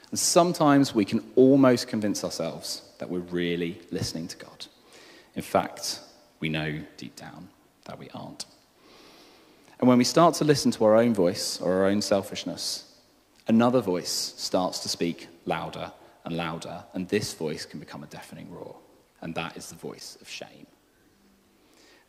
And 0.10 0.20
sometimes 0.20 0.94
we 0.94 1.06
can 1.06 1.24
almost 1.38 1.88
convince 1.88 2.26
ourselves 2.26 2.82
that 3.00 3.10
we're 3.10 3.20
really 3.20 3.80
listening 3.90 4.28
to 4.28 4.36
God. 4.36 4.66
In 5.34 5.44
fact, 5.44 6.02
we 6.42 6.50
know 6.50 6.82
deep 6.98 7.16
down 7.16 7.48
that 7.86 7.98
we 7.98 8.10
aren't. 8.14 8.44
And 9.80 9.88
when 9.88 9.98
we 9.98 10.04
start 10.04 10.36
to 10.36 10.44
listen 10.44 10.72
to 10.72 10.84
our 10.84 10.98
own 10.98 11.14
voice 11.14 11.62
or 11.62 11.72
our 11.72 11.86
own 11.86 12.02
selfishness, 12.02 12.93
another 13.48 13.82
voice 13.82 14.34
starts 14.38 14.80
to 14.80 14.90
speak 14.90 15.28
louder 15.46 15.92
and 16.26 16.38
louder, 16.38 16.84
and 16.94 17.08
this 17.08 17.34
voice 17.34 17.66
can 17.66 17.80
become 17.80 18.04
a 18.04 18.08
deafening 18.08 18.50
roar. 18.52 18.76
And 19.22 19.36
that 19.36 19.58
is 19.58 19.70
the 19.70 19.76
voice 19.76 20.18
of 20.22 20.30
shame. 20.30 20.68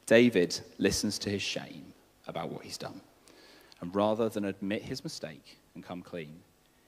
David 0.07 0.61
listens 0.79 1.19
to 1.21 1.31
his 1.31 1.43
shame 1.43 1.93
about 2.27 2.51
what 2.51 2.63
he's 2.63 2.79
done. 2.79 3.01
And 3.81 3.95
rather 3.95 4.29
than 4.29 4.45
admit 4.45 4.83
his 4.83 5.05
mistake 5.05 5.59
and 5.75 5.85
come 5.85 6.03
clean, 6.03 6.41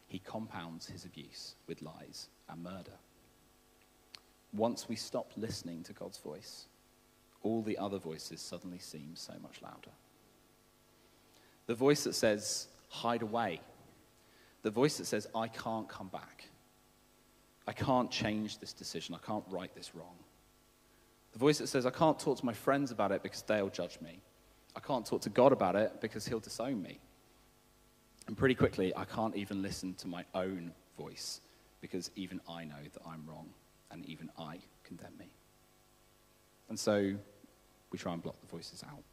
he 0.09 0.19
compounds 0.19 0.87
his 0.87 1.05
abuse 1.05 1.55
with 1.67 1.83
lies 1.83 2.29
and 2.49 2.63
murder. 2.63 2.93
Once 4.53 4.89
we 4.89 4.97
stop 4.97 5.31
listening 5.37 5.83
to 5.83 5.93
God's 5.93 6.19
voice, 6.19 6.67
all 7.43 7.63
the 7.63 7.79
other 7.79 7.99
voices 7.99 8.41
suddenly 8.41 8.79
seem 8.79 9.11
so 9.15 9.35
much 9.43 9.61
louder. 9.63 9.91
The 11.67 11.75
voice 11.75 12.05
that 12.05 12.15
says, 12.15 12.69
hide 12.89 13.23
away. 13.23 13.61
The 14.67 14.73
voice 14.73 14.99
that 14.99 15.05
says, 15.05 15.29
I 15.33 15.47
can't 15.47 15.89
come 15.89 16.09
back. 16.09 16.49
I 17.69 17.73
can't 17.73 18.11
change 18.11 18.59
this 18.59 18.73
decision. 18.73 19.15
I 19.15 19.25
can't 19.25 19.45
right 19.49 19.73
this 19.77 19.95
wrong. 19.95 20.17
The 21.35 21.39
voice 21.39 21.59
that 21.59 21.69
says, 21.69 21.87
I 21.87 21.91
can't 21.91 22.19
talk 22.19 22.39
to 22.41 22.45
my 22.45 22.53
friends 22.53 22.91
about 22.91 23.13
it 23.13 23.23
because 23.23 23.43
they'll 23.43 23.69
judge 23.69 24.01
me. 24.01 24.19
I 24.75 24.81
can't 24.81 25.07
talk 25.07 25.21
to 25.21 25.31
God 25.31 25.53
about 25.53 25.77
it 25.77 26.01
because 26.01 26.27
he'll 26.27 26.41
disown 26.41 26.83
me. 26.83 26.99
And 28.27 28.37
pretty 28.37 28.57
quickly, 28.57 28.93
I 28.97 29.05
can't 29.05 29.37
even 29.37 29.63
listen 29.63 29.95
to 29.99 30.09
my 30.09 30.25
own 30.35 30.73
voice 30.99 31.43
because 31.81 32.11
even 32.17 32.41
I 32.49 32.65
know 32.65 32.83
that 32.93 33.03
I'm 33.07 33.25
wrong 33.25 33.51
and 33.93 34.05
even 34.07 34.31
I 34.37 34.59
condemn 34.83 35.17
me. 35.17 35.31
And 36.69 36.77
so 36.77 37.15
we 37.93 37.99
try 38.01 38.15
and 38.15 38.21
block 38.21 38.41
the 38.41 38.49
voices 38.49 38.83
out. 38.83 39.05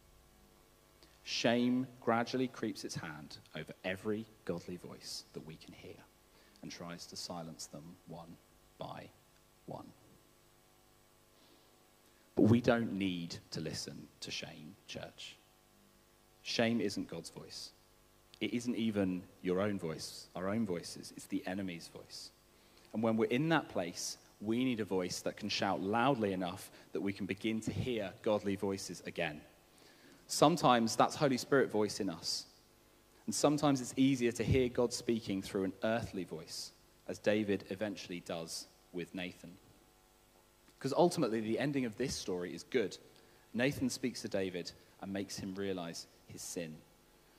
Shame 1.24 1.88
gradually 2.02 2.48
creeps 2.48 2.84
its 2.84 2.96
hand 2.96 3.38
over 3.56 3.74
every 3.86 4.26
godly 4.46 4.76
voice 4.76 5.24
that 5.34 5.46
we 5.46 5.56
can 5.56 5.74
hear 5.74 5.96
and 6.62 6.72
tries 6.72 7.06
to 7.08 7.16
silence 7.16 7.68
them 7.68 7.96
one 8.08 8.36
by 8.78 9.10
one. 9.66 9.88
But 12.36 12.44
we 12.44 12.62
don't 12.62 12.94
need 12.94 13.36
to 13.52 13.62
listen 13.62 14.08
to 14.22 14.32
shame, 14.32 14.76
church. 14.88 15.38
Shame 16.42 16.82
isn't 16.82 17.10
God's 17.10 17.30
voice. 17.30 17.72
It 18.42 18.54
isn't 18.54 18.76
even 18.76 19.24
your 19.42 19.62
own 19.62 19.80
voice, 19.80 20.28
our 20.36 20.50
own 20.50 20.66
voices. 20.66 21.14
It's 21.16 21.28
the 21.28 21.44
enemy's 21.48 21.88
voice. 21.88 22.32
And 22.94 23.02
when 23.02 23.16
we're 23.16 23.30
in 23.30 23.48
that 23.50 23.70
place, 23.70 24.18
we 24.42 24.66
need 24.66 24.82
a 24.82 24.86
voice 24.86 25.22
that 25.22 25.38
can 25.38 25.48
shout 25.48 25.82
loudly 25.82 26.34
enough 26.34 26.70
that 26.92 27.02
we 27.02 27.14
can 27.14 27.26
begin 27.26 27.62
to 27.62 27.72
hear 27.72 28.12
godly 28.22 28.58
voices 28.58 29.02
again. 29.06 29.40
Sometimes 30.34 30.96
that's 30.96 31.14
Holy 31.14 31.38
Spirit 31.38 31.70
voice 31.70 32.00
in 32.00 32.10
us. 32.10 32.48
And 33.28 33.36
sometimes 33.36 33.82
it's 33.82 33.94
easier 33.98 34.32
to 34.32 34.44
hear 34.44 34.68
God 34.68 34.92
speaking 34.92 35.44
through 35.44 35.66
an 35.66 35.74
earthly 35.84 36.24
voice, 36.24 36.72
as 37.08 37.20
David 37.20 37.66
eventually 37.70 38.20
does 38.22 38.66
with 38.94 39.14
Nathan. 39.14 39.52
Because 40.80 40.92
ultimately, 40.92 41.40
the 41.40 41.60
ending 41.60 41.86
of 41.86 41.98
this 41.98 42.16
story 42.16 42.52
is 42.52 42.64
good. 42.64 42.98
Nathan 43.54 43.92
speaks 43.92 44.24
to 44.24 44.28
David 44.28 44.72
and 45.04 45.14
makes 45.14 45.38
him 45.38 45.54
realize 45.54 46.08
his 46.26 46.42
sin. 46.42 46.78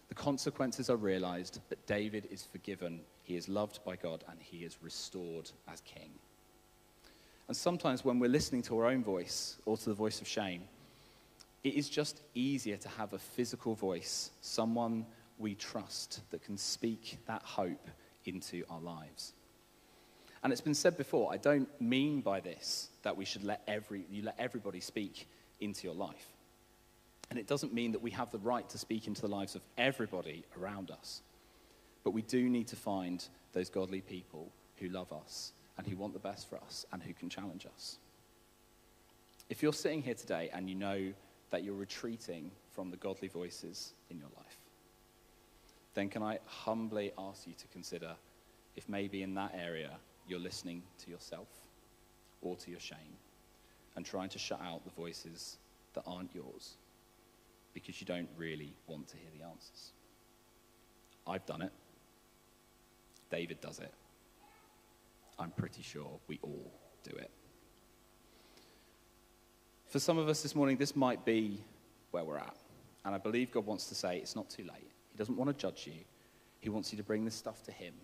The 0.09 0.15
consequences 0.15 0.89
are 0.89 0.97
realized 0.97 1.59
that 1.71 1.85
David 1.87 2.29
is 2.31 2.45
forgiven, 2.45 3.01
he 3.25 3.35
is 3.35 3.49
loved 3.49 3.81
by 3.85 3.97
God, 3.97 4.23
and 4.31 4.39
he 4.41 4.59
is 4.59 4.79
restored 4.81 5.51
as 5.67 5.81
king. 5.81 6.11
And 7.49 7.57
sometimes 7.57 8.05
when 8.05 8.21
we're 8.21 8.31
listening 8.31 8.63
to 8.63 8.79
our 8.79 8.87
own 8.87 9.03
voice 9.03 9.57
or 9.67 9.77
to 9.77 9.85
the 9.85 9.95
voice 9.95 10.21
of 10.21 10.29
shame, 10.29 10.63
it 11.65 11.75
is 11.75 11.89
just 11.89 12.21
easier 12.35 12.77
to 12.77 12.89
have 12.91 13.15
a 13.15 13.19
physical 13.19 13.75
voice, 13.75 14.31
someone 14.43 15.07
we 15.39 15.55
trust 15.55 16.21
that 16.31 16.43
can 16.43 16.59
speak 16.59 17.19
that 17.27 17.43
hope 17.43 17.89
into 18.27 18.63
our 18.71 18.81
lives. 18.81 19.33
And 20.43 20.53
it's 20.53 20.61
been 20.61 20.75
said 20.75 20.99
before, 20.99 21.33
I 21.33 21.39
don't 21.39 21.69
mean 21.81 22.21
by 22.21 22.41
this 22.41 22.91
that 23.03 23.17
we 23.17 23.25
should 23.25 23.45
let 23.45 23.63
every, 23.67 24.05
you 24.11 24.23
let 24.23 24.37
everybody 24.39 24.79
speak 24.79 25.27
into 25.59 25.87
your 25.87 25.97
life. 25.97 26.27
And 27.31 27.39
it 27.39 27.47
doesn't 27.47 27.73
mean 27.73 27.93
that 27.93 28.03
we 28.03 28.11
have 28.11 28.31
the 28.31 28.39
right 28.39 28.69
to 28.69 28.79
speak 28.79 29.07
into 29.07 29.23
the 29.23 29.29
lives 29.29 29.55
of 29.55 29.63
everybody 29.79 30.45
around 30.61 30.91
us. 30.91 31.23
But 32.05 32.11
we 32.11 32.21
do 32.21 32.51
need 32.51 32.69
to 32.69 32.77
find 32.77 33.27
those 33.55 33.71
godly 33.71 34.03
people 34.03 34.53
who 34.77 34.89
love 34.89 35.11
us 35.15 35.53
and 35.79 35.87
who 35.87 35.97
want 35.97 36.13
the 36.13 36.19
best 36.19 36.49
for 36.51 36.59
us 36.59 36.85
and 36.93 37.03
who 37.03 37.15
can 37.15 37.31
challenge 37.31 37.67
us. 37.75 37.97
If 39.49 39.63
you're 39.63 39.73
sitting 39.73 40.03
here 40.03 40.15
today 40.15 40.51
and 40.53 40.69
you 40.69 40.75
know 40.75 41.15
that 41.51 41.65
you're 41.65 41.75
retreating 41.75 42.51
from 42.71 42.91
the 42.91 42.97
godly 42.97 43.29
voices 43.29 43.93
in 44.11 44.19
your 44.19 44.31
life, 44.37 44.59
then 45.95 46.09
can 46.09 46.23
I 46.23 46.39
humbly 46.47 47.13
ask 47.17 47.47
you 47.47 47.55
to 47.55 47.67
consider 47.69 48.15
if 48.77 48.89
maybe 48.89 49.23
in 49.23 49.35
that 49.35 49.55
area 49.57 49.91
you're 50.27 50.41
listening 50.41 50.83
to 51.05 51.11
yourself 51.11 51.49
or 52.41 52.57
to 52.57 52.71
your 52.71 52.81
shame 52.81 53.19
and 53.97 54.05
trying 54.05 54.29
to 54.31 54.39
shut 54.39 54.61
out 54.61 54.85
the 54.85 54.91
voices 54.91 55.57
that 55.95 56.03
aren't 56.07 56.35
yours 56.35 56.75
because 57.73 58.01
you 58.01 58.07
don't 58.07 58.29
really 58.37 58.75
want 58.87 59.09
to 59.09 59.17
hear 59.17 59.31
the 59.39 59.45
answers. 59.45 59.93
I've 61.27 61.47
done 61.47 61.63
it. 61.63 61.73
David 63.31 63.61
does 63.61 63.79
it. 63.79 63.93
I'm 65.39 65.51
pretty 65.51 65.83
sure 65.83 66.19
we 66.29 66.39
all 66.43 66.73
do 67.03 67.17
it. 67.17 67.31
For 69.95 70.01
some 70.01 70.19
of 70.19 70.29
us 70.29 70.43
this 70.43 70.57
morning, 70.57 70.77
this 70.77 70.97
might 70.97 71.25
be 71.25 71.63
where 72.11 72.25
we're 72.25 72.39
at. 72.39 72.57
And 73.05 73.15
I 73.15 73.19
believe 73.19 73.53
God 73.53 73.65
wants 73.65 73.87
to 73.87 73.95
say 73.95 74.17
it's 74.17 74.35
not 74.35 74.51
too 74.51 74.65
late. 74.65 74.91
He 75.13 75.17
doesn't 75.17 75.37
want 75.37 75.51
to 75.51 75.57
judge 75.57 75.87
you, 75.87 76.03
He 76.59 76.69
wants 76.69 76.93
you 76.93 76.97
to 76.97 77.05
bring 77.05 77.25
this 77.25 77.37
stuff 77.37 77.63
to 77.63 77.71
Him, 77.71 77.95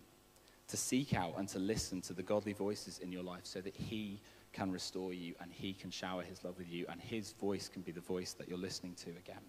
to 0.69 0.77
seek 0.77 1.15
out 1.15 1.35
and 1.37 1.49
to 1.49 1.59
listen 1.59 2.01
to 2.03 2.13
the 2.13 2.23
godly 2.23 2.53
voices 2.53 3.01
in 3.01 3.11
your 3.11 3.25
life 3.25 3.41
so 3.43 3.61
that 3.61 3.75
He 3.75 4.21
can 4.53 4.71
restore 4.71 5.13
you 5.13 5.35
and 5.41 5.51
He 5.51 5.73
can 5.73 5.91
shower 5.91 6.23
His 6.23 6.45
love 6.45 6.59
with 6.59 6.71
you 6.71 6.87
and 6.89 7.01
His 7.01 7.33
voice 7.33 7.69
can 7.69 7.83
be 7.83 7.91
the 7.91 8.01
voice 8.01 8.35
that 8.35 8.49
you're 8.49 8.57
listening 8.57 8.95
to 9.03 9.11
again. 9.11 9.43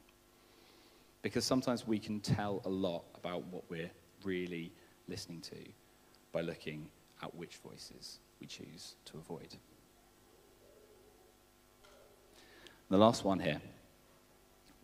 Because 1.21 1.45
sometimes 1.45 1.85
we 1.85 1.99
can 1.99 2.21
tell 2.21 2.63
a 2.65 2.69
lot 2.69 3.03
about 3.13 3.45
what 3.51 3.65
we're 3.69 3.91
really 4.23 4.71
listening 5.07 5.41
to 5.41 5.57
by 6.31 6.41
looking 6.41 6.89
at 7.21 7.35
which 7.35 7.57
voices 7.57 8.17
we 8.39 8.47
choose 8.47 8.95
to 9.05 9.19
avoid. 9.19 9.57
The 12.91 12.97
last 12.97 13.23
one 13.23 13.39
here 13.39 13.61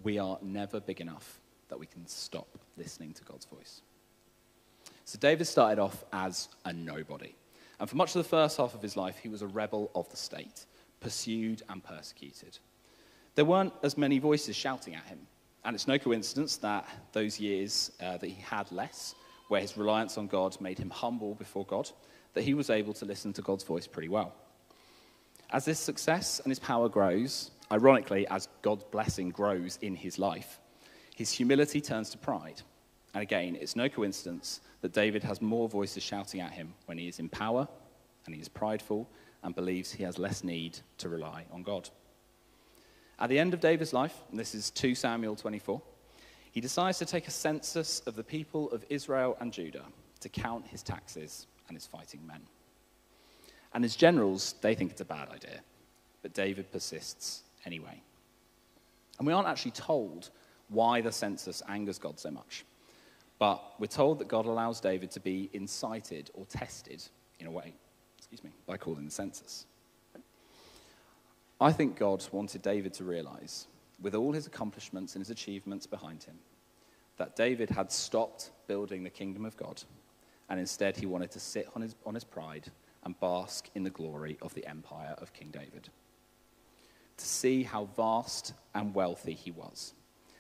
we 0.02 0.18
are 0.18 0.38
never 0.42 0.80
big 0.80 1.02
enough 1.02 1.42
that 1.68 1.78
we 1.78 1.86
can 1.86 2.08
stop 2.08 2.48
listening 2.78 3.12
to 3.12 3.24
God's 3.26 3.44
voice. 3.44 3.82
So 5.04 5.20
David 5.20 5.46
started 5.46 5.78
off 5.78 6.06
as 6.14 6.48
a 6.64 6.72
nobody. 6.72 7.36
And 7.82 7.90
for 7.90 7.98
much 7.98 8.16
of 8.16 8.24
the 8.24 8.30
first 8.30 8.56
half 8.56 8.74
of 8.74 8.82
his 8.82 8.96
life, 8.96 9.18
he 9.22 9.28
was 9.28 9.42
a 9.42 9.48
rebel 9.48 9.92
of 9.94 10.10
the 10.10 10.16
state, 10.16 10.68
pursued 11.02 11.64
and 11.68 11.84
persecuted. 11.84 12.58
There 13.36 13.44
weren't 13.44 13.74
as 13.84 13.98
many 13.98 14.20
voices 14.20 14.56
shouting 14.56 14.96
at 14.96 15.04
him. 15.04 15.20
And 15.66 15.76
it's 15.76 15.86
no 15.86 16.00
coincidence 16.00 16.56
that 16.58 16.88
those 17.12 17.42
years 17.42 17.92
uh, 18.00 18.16
that 18.20 18.28
he 18.28 18.42
had 18.42 18.72
less 18.72 19.16
where 19.50 19.60
his 19.60 19.76
reliance 19.76 20.18
on 20.18 20.28
God 20.28 20.56
made 20.62 20.80
him 20.80 20.92
humble 20.92 21.36
before 21.36 21.66
God, 21.66 21.92
that 22.36 22.46
he 22.46 22.54
was 22.54 22.70
able 22.70 22.94
to 22.94 23.04
listen 23.04 23.34
to 23.34 23.42
God's 23.42 23.66
voice 23.66 23.86
pretty 23.86 24.08
well. 24.08 24.34
As 25.50 25.66
this 25.66 25.80
success 25.80 26.40
and 26.40 26.52
his 26.52 26.60
power 26.60 26.88
grows, 26.88 27.52
ironically, 27.72 28.28
as 28.28 28.48
God's 28.62 28.84
blessing 28.86 29.30
grows 29.30 29.78
in 29.82 29.96
his 29.96 30.20
life, 30.20 30.60
his 31.16 31.32
humility 31.32 31.82
turns 31.82 32.10
to 32.12 32.18
pride. 32.18 32.62
And 33.14 33.24
again, 33.24 33.58
it's 33.60 33.76
no 33.76 33.90
coincidence 33.90 34.62
that 34.82 34.94
David 34.94 35.24
has 35.24 35.42
more 35.42 35.68
voices 35.68 36.04
shouting 36.04 36.42
at 36.42 36.52
him 36.52 36.74
when 36.86 36.98
he 36.98 37.08
is 37.08 37.20
in 37.20 37.30
power 37.30 37.68
and 38.26 38.36
he 38.36 38.42
is 38.42 38.48
prideful 38.48 39.10
and 39.44 39.56
believes 39.56 39.92
he 39.92 40.04
has 40.04 40.20
less 40.20 40.44
need 40.44 40.78
to 41.00 41.10
rely 41.10 41.46
on 41.52 41.64
God. 41.64 41.90
At 43.20 43.30
the 43.30 43.40
end 43.40 43.54
of 43.54 43.60
David's 43.60 43.94
life, 43.94 44.16
and 44.30 44.40
this 44.40 44.54
is 44.54 44.70
2 44.70 44.94
Samuel 44.94 45.36
24, 45.36 45.82
he 46.52 46.62
decides 46.62 47.00
to 47.00 47.06
take 47.06 47.28
a 47.28 47.32
census 47.32 48.02
of 48.02 48.16
the 48.16 48.24
people 48.24 48.70
of 48.72 48.86
Israel 48.90 49.38
and 49.40 49.52
Judah 49.52 49.86
to 50.20 50.30
count 50.30 50.68
his 50.68 50.84
taxes 50.84 51.48
and 51.68 51.76
his 51.76 51.88
fighting 51.88 52.26
men. 52.26 52.42
And 53.74 53.84
his 53.84 53.96
generals, 53.96 54.56
they 54.62 54.76
think 54.76 54.92
it's 54.92 55.02
a 55.02 55.06
bad 55.06 55.30
idea, 55.30 55.62
but 56.22 56.34
David 56.34 56.72
persists 56.72 57.44
anyway. 57.66 58.02
And 59.18 59.28
we 59.28 59.34
aren't 59.34 59.48
actually 59.48 59.72
told 59.72 60.30
why 60.70 61.02
the 61.02 61.12
census 61.12 61.62
angers 61.68 61.98
God 61.98 62.20
so 62.20 62.30
much, 62.30 62.66
but 63.40 63.62
we're 63.80 63.88
told 63.88 64.20
that 64.20 64.28
God 64.28 64.46
allows 64.46 64.80
David 64.80 65.12
to 65.12 65.20
be 65.20 65.50
incited 65.54 66.30
or 66.34 66.46
tested 66.46 67.04
in 67.40 67.48
a 67.48 67.52
way, 67.52 67.74
excuse 68.18 68.44
me, 68.44 68.52
by 68.66 68.78
calling 68.78 69.06
the 69.06 69.12
census. 69.12 69.66
I 71.60 71.72
think 71.72 71.98
God 71.98 72.24
wanted 72.32 72.62
David 72.62 72.94
to 72.96 73.04
realize, 73.04 73.68
with 74.02 74.14
all 74.14 74.32
his 74.32 74.46
accomplishments 74.46 75.16
and 75.16 75.22
his 75.22 75.32
achievements 75.32 75.88
behind 75.88 76.24
him, 76.24 76.36
that 77.18 77.36
David 77.36 77.70
had 77.70 77.92
stopped 77.92 78.52
building 78.68 79.04
the 79.04 79.10
kingdom 79.10 79.46
of 79.46 79.58
God, 79.58 79.82
and 80.50 80.60
instead 80.60 80.98
he 80.98 81.08
wanted 81.08 81.32
to 81.32 81.40
sit 81.40 81.68
on 81.76 81.82
his, 81.82 81.96
on 82.06 82.14
his 82.14 82.24
pride 82.24 82.72
and 83.04 83.20
bask 83.20 83.70
in 83.74 83.84
the 83.84 83.90
glory 83.90 84.38
of 84.42 84.54
the 84.54 84.68
empire 84.68 85.16
of 85.18 85.34
King 85.34 85.50
David. 85.52 85.90
To 87.18 87.26
see 87.26 87.64
how 87.64 87.86
vast 87.96 88.54
and 88.76 88.94
wealthy 88.94 89.34
he 89.34 89.52
was, 89.52 89.94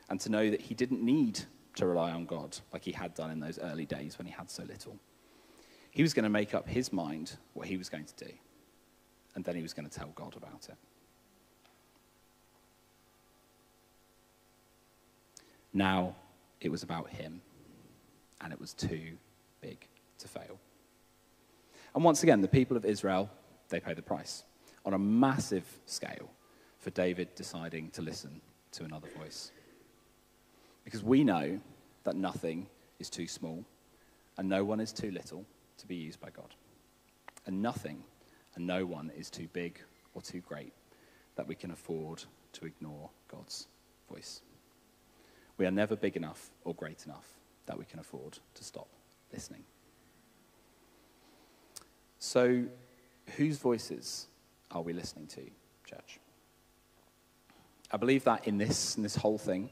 and 0.09 0.19
to 0.21 0.29
know 0.29 0.49
that 0.49 0.61
he 0.61 0.75
didn't 0.75 1.01
need 1.01 1.39
to 1.75 1.87
rely 1.87 2.11
on 2.11 2.25
God 2.25 2.57
like 2.71 2.83
he 2.83 2.91
had 2.91 3.13
done 3.15 3.31
in 3.31 3.39
those 3.39 3.59
early 3.59 3.85
days 3.85 4.17
when 4.17 4.27
he 4.27 4.31
had 4.31 4.49
so 4.49 4.63
little. 4.63 4.97
He 5.91 6.03
was 6.03 6.13
going 6.13 6.23
to 6.23 6.29
make 6.29 6.53
up 6.53 6.67
his 6.67 6.93
mind 6.93 7.37
what 7.53 7.67
he 7.67 7.77
was 7.77 7.89
going 7.89 8.05
to 8.05 8.25
do, 8.25 8.31
and 9.33 9.43
then 9.43 9.55
he 9.55 9.63
was 9.63 9.73
going 9.73 9.89
to 9.89 9.99
tell 9.99 10.11
God 10.15 10.35
about 10.35 10.67
it. 10.69 10.75
Now 15.73 16.15
it 16.61 16.69
was 16.69 16.83
about 16.83 17.09
him, 17.09 17.41
and 18.41 18.53
it 18.53 18.59
was 18.59 18.73
too 18.73 19.17
big 19.61 19.87
to 20.19 20.27
fail. 20.27 20.59
And 21.95 22.03
once 22.03 22.21
again, 22.21 22.41
the 22.41 22.47
people 22.47 22.77
of 22.77 22.85
Israel, 22.85 23.29
they 23.69 23.79
pay 23.79 23.95
the 23.95 24.03
price 24.03 24.43
on 24.85 24.93
a 24.93 24.99
massive 24.99 25.65
scale 25.87 26.29
for 26.87 26.91
David 26.91 27.27
deciding 27.35 27.89
to 27.89 28.01
listen 28.01 28.39
to 28.71 28.85
another 28.85 29.09
voice. 29.19 29.51
Because 30.85 31.03
we 31.03 31.21
know 31.21 31.59
that 32.05 32.15
nothing 32.15 32.65
is 32.97 33.09
too 33.09 33.27
small 33.27 33.65
and 34.37 34.47
no 34.47 34.63
one 34.63 34.79
is 34.79 34.93
too 34.93 35.11
little 35.11 35.43
to 35.79 35.85
be 35.85 35.95
used 35.95 36.21
by 36.21 36.29
God. 36.29 36.55
And 37.45 37.61
nothing 37.61 38.05
and 38.55 38.65
no 38.65 38.85
one 38.85 39.11
is 39.17 39.29
too 39.29 39.49
big 39.51 39.81
or 40.13 40.21
too 40.21 40.39
great 40.39 40.71
that 41.35 41.45
we 41.45 41.55
can 41.55 41.71
afford 41.71 42.23
to 42.53 42.65
ignore 42.65 43.09
God's 43.27 43.67
voice. 44.09 44.39
We 45.57 45.65
are 45.65 45.71
never 45.71 45.97
big 45.97 46.15
enough 46.15 46.51
or 46.63 46.73
great 46.73 47.03
enough 47.05 47.33
that 47.65 47.77
we 47.77 47.83
can 47.83 47.99
afford 47.99 48.39
to 48.53 48.63
stop 48.63 48.87
listening. 49.33 49.65
So, 52.19 52.63
whose 53.35 53.57
voices 53.57 54.27
are 54.71 54.81
we 54.81 54.93
listening 54.93 55.27
to, 55.27 55.41
church? 55.83 56.21
I 57.91 57.97
believe 57.97 58.23
that 58.25 58.47
in 58.47 58.57
this, 58.57 58.97
in 58.97 59.03
this 59.03 59.15
whole 59.15 59.37
thing, 59.37 59.69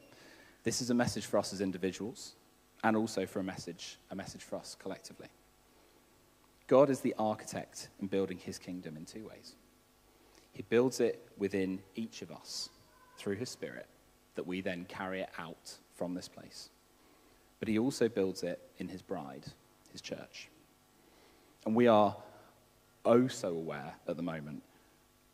this 0.64 0.82
is 0.82 0.90
a 0.90 0.94
message 0.94 1.26
for 1.26 1.38
us 1.38 1.54
as 1.54 1.62
individuals 1.62 2.36
and 2.84 2.96
also 2.96 3.26
for 3.26 3.40
a 3.40 3.44
message, 3.44 3.98
a 4.12 4.16
message 4.16 4.44
for 4.44 4.56
us 4.56 4.76
collectively. 4.80 5.28
God 6.68 6.90
is 6.90 7.02
the 7.02 7.14
architect 7.20 7.90
in 8.00 8.08
building 8.08 8.38
his 8.38 8.58
kingdom 8.58 8.98
in 8.98 9.06
two 9.06 9.28
ways. 9.28 9.56
He 10.52 10.64
builds 10.64 11.00
it 11.00 11.28
within 11.38 11.80
each 11.96 12.22
of 12.22 12.32
us 12.32 12.70
through 13.18 13.36
his 13.36 13.50
spirit, 13.50 13.88
that 14.36 14.48
we 14.48 14.62
then 14.62 14.86
carry 14.86 15.22
it 15.22 15.30
out 15.38 15.74
from 15.94 16.14
this 16.14 16.28
place. 16.28 16.70
But 17.60 17.68
he 17.68 17.78
also 17.78 18.10
builds 18.10 18.44
it 18.44 18.62
in 18.78 18.88
his 18.88 19.02
bride, 19.02 19.46
his 19.92 20.02
church. 20.02 20.50
And 21.66 21.76
we 21.76 21.88
are 21.88 22.16
oh 23.06 23.28
so 23.28 23.50
aware 23.50 23.96
at 24.08 24.18
the 24.18 24.24
moment 24.24 24.64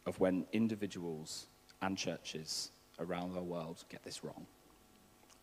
of 0.06 0.20
when 0.20 0.46
individuals 0.52 1.48
and 1.82 1.98
churches 1.98 2.72
around 3.00 3.34
the 3.34 3.41
world 3.41 3.84
get 3.89 4.04
this 4.04 4.24
wrong. 4.24 4.46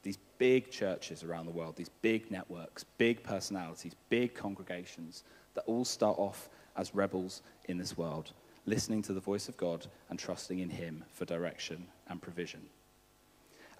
These 0.02 0.18
big 0.38 0.70
churches 0.70 1.24
around 1.24 1.46
the 1.46 1.52
world, 1.52 1.76
these 1.76 1.90
big 2.02 2.30
networks, 2.30 2.84
big 2.98 3.22
personalities, 3.22 3.94
big 4.08 4.34
congregations 4.34 5.24
that 5.54 5.64
all 5.66 5.84
start 5.84 6.18
off 6.18 6.48
as 6.76 6.94
rebels 6.94 7.42
in 7.66 7.78
this 7.78 7.96
world, 7.96 8.32
listening 8.64 9.02
to 9.02 9.12
the 9.12 9.20
voice 9.20 9.48
of 9.48 9.56
God 9.56 9.86
and 10.08 10.18
trusting 10.18 10.60
in 10.60 10.70
Him 10.70 11.04
for 11.12 11.24
direction 11.24 11.86
and 12.08 12.22
provision. 12.22 12.60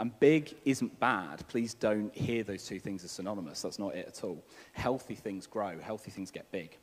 And 0.01 0.19
big 0.21 0.55
isn't 0.65 0.99
bad. 1.01 1.47
Please 1.49 1.75
don't 1.75 2.15
hear 2.15 2.45
those 2.45 2.65
two 2.65 2.79
things 2.79 3.05
as 3.05 3.11
synonymous. 3.11 3.63
That's 3.63 3.79
not 3.79 3.95
it 3.95 4.07
at 4.07 4.25
all. 4.25 4.45
Healthy 4.73 5.17
things 5.17 5.47
grow, 5.47 5.79
healthy 5.81 6.11
things 6.11 6.31
get 6.31 6.51
big. 6.53 6.77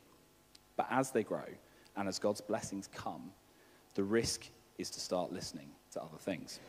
But 0.76 0.86
as 0.90 1.10
they 1.10 1.22
grow 1.22 1.46
and 1.96 2.08
as 2.08 2.18
God's 2.18 2.42
blessings 2.42 2.88
come, 2.94 3.32
the 3.94 4.04
risk 4.04 4.46
is 4.78 4.90
to 4.90 5.00
start 5.00 5.32
listening 5.32 5.70
to 5.92 6.02
other 6.02 6.18
things. 6.18 6.60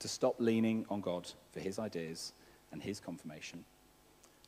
To 0.00 0.08
stop 0.08 0.36
leaning 0.38 0.86
on 0.88 1.00
God 1.00 1.30
for 1.52 1.60
his 1.60 1.78
ideas 1.78 2.32
and 2.72 2.82
his 2.82 3.00
confirmation 3.00 3.64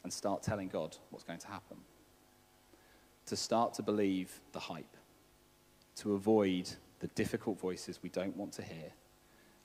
and 0.03 0.13
start 0.13 0.43
telling 0.43 0.69
God 0.69 0.97
what's 1.11 1.25
going 1.25 1.39
to 1.41 1.49
happen. 1.49 1.79
To 3.27 3.37
start 3.37 3.75
to 3.75 3.83
believe 3.83 4.41
the 4.53 4.61
hype. 4.61 4.97
To 5.97 6.15
avoid 6.15 6.71
the 7.01 7.07
difficult 7.09 7.61
voices 7.61 8.01
we 8.03 8.09
don't 8.09 8.37
want 8.37 8.53
to 8.55 8.63
hear 8.63 8.93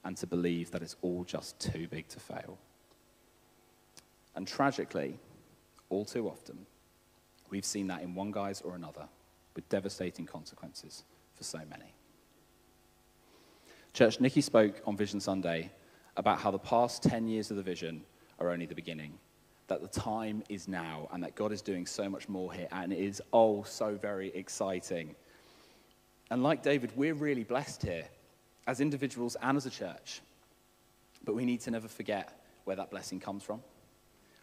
and 0.04 0.16
to 0.18 0.28
believe 0.28 0.72
that 0.72 0.82
it's 0.82 0.96
all 1.02 1.24
just 1.24 1.60
too 1.60 1.88
big 1.88 2.08
to 2.10 2.20
fail. 2.20 2.58
And 4.36 4.48
tragically, 4.48 5.20
all 5.90 6.06
too 6.06 6.28
often, 6.28 6.66
we've 7.50 7.66
seen 7.66 7.88
that 7.88 8.02
in 8.02 8.14
one 8.14 8.32
guise 8.32 8.62
or 8.62 8.76
another 8.76 9.08
with 9.56 9.68
devastating 9.70 10.26
consequences 10.26 11.04
for 11.36 11.44
so 11.44 11.60
many. 11.70 11.94
Church, 13.98 14.20
Nikki 14.20 14.42
spoke 14.42 14.80
on 14.86 14.96
Vision 14.96 15.20
Sunday 15.20 15.72
about 16.18 16.38
how 16.38 16.52
the 16.52 16.60
past 16.60 17.02
10 17.02 17.28
years 17.28 17.50
of 17.50 17.58
the 17.58 17.64
vision 17.64 18.04
are 18.38 18.52
only 18.52 18.68
the 18.68 18.76
beginning, 18.76 19.18
that 19.70 19.82
the 19.82 19.88
time 19.88 20.44
is 20.50 20.68
now, 20.68 21.10
and 21.12 21.24
that 21.24 21.34
God 21.34 21.52
is 21.52 21.64
doing 21.64 21.88
so 21.88 22.08
much 22.08 22.30
more 22.30 22.54
here, 22.54 22.68
and 22.72 22.94
it 22.94 23.00
is 23.00 23.24
oh 23.34 23.64
so 23.64 23.96
very 23.96 24.28
exciting. 24.36 25.16
And 26.30 26.44
like 26.44 26.62
David, 26.62 26.92
we're 26.96 27.16
really 27.16 27.44
blessed 27.44 27.82
here 27.82 28.06
as 28.68 28.82
individuals 28.82 29.36
and 29.42 29.58
as 29.58 29.66
a 29.66 29.72
church. 29.72 30.22
But 31.26 31.34
we 31.34 31.44
need 31.44 31.62
to 31.62 31.72
never 31.72 31.88
forget 31.88 32.40
where 32.66 32.76
that 32.76 32.92
blessing 32.92 33.20
comes 33.20 33.42
from 33.42 33.64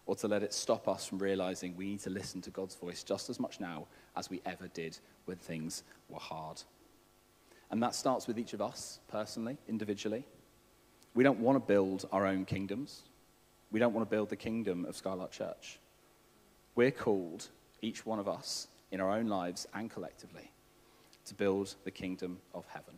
or 0.06 0.16
to 0.16 0.26
let 0.26 0.42
it 0.42 0.52
stop 0.52 0.88
us 0.88 1.06
from 1.06 1.20
realizing 1.20 1.76
we 1.76 1.86
need 1.86 2.00
to 2.00 2.10
listen 2.10 2.40
to 2.40 2.50
God's 2.50 2.74
voice 2.74 3.04
just 3.04 3.30
as 3.30 3.38
much 3.38 3.60
now 3.60 3.86
as 4.16 4.28
we 4.28 4.42
ever 4.46 4.66
did 4.74 4.98
when 5.26 5.36
things 5.36 5.84
were 6.08 6.18
hard. 6.18 6.60
And 7.70 7.82
that 7.82 7.94
starts 7.94 8.26
with 8.26 8.38
each 8.38 8.52
of 8.52 8.60
us 8.60 9.00
personally, 9.08 9.58
individually. 9.68 10.24
We 11.14 11.24
don't 11.24 11.40
want 11.40 11.56
to 11.56 11.60
build 11.60 12.06
our 12.12 12.26
own 12.26 12.44
kingdoms. 12.44 13.02
We 13.70 13.80
don't 13.80 13.92
want 13.92 14.08
to 14.08 14.10
build 14.10 14.28
the 14.28 14.36
kingdom 14.36 14.84
of 14.84 14.96
Skylark 14.96 15.32
Church. 15.32 15.78
We're 16.74 16.90
called, 16.90 17.48
each 17.82 18.04
one 18.04 18.18
of 18.18 18.28
us, 18.28 18.68
in 18.90 19.00
our 19.00 19.10
own 19.10 19.26
lives 19.26 19.66
and 19.74 19.90
collectively, 19.90 20.50
to 21.26 21.34
build 21.34 21.74
the 21.84 21.90
kingdom 21.90 22.38
of 22.52 22.64
heaven. 22.66 22.94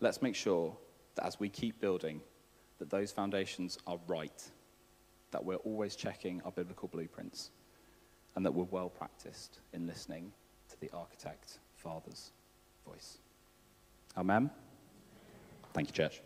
Let's 0.00 0.22
make 0.22 0.34
sure 0.34 0.76
that 1.16 1.26
as 1.26 1.40
we 1.40 1.48
keep 1.48 1.80
building, 1.80 2.20
that 2.78 2.90
those 2.90 3.10
foundations 3.10 3.78
are 3.86 3.98
right 4.06 4.50
that 5.30 5.44
we're 5.44 5.56
always 5.56 5.96
checking 5.96 6.40
our 6.42 6.52
biblical 6.52 6.88
blueprints 6.88 7.50
and 8.36 8.44
that 8.44 8.52
we're 8.52 8.64
well 8.64 8.88
practiced 8.88 9.60
in 9.72 9.86
listening 9.86 10.32
to 10.68 10.80
the 10.80 10.90
architect, 10.92 11.58
Father's 11.76 12.32
voice. 12.86 13.18
Amen. 14.16 14.50
Thank 15.72 15.88
you, 15.88 15.94
church. 15.94 16.22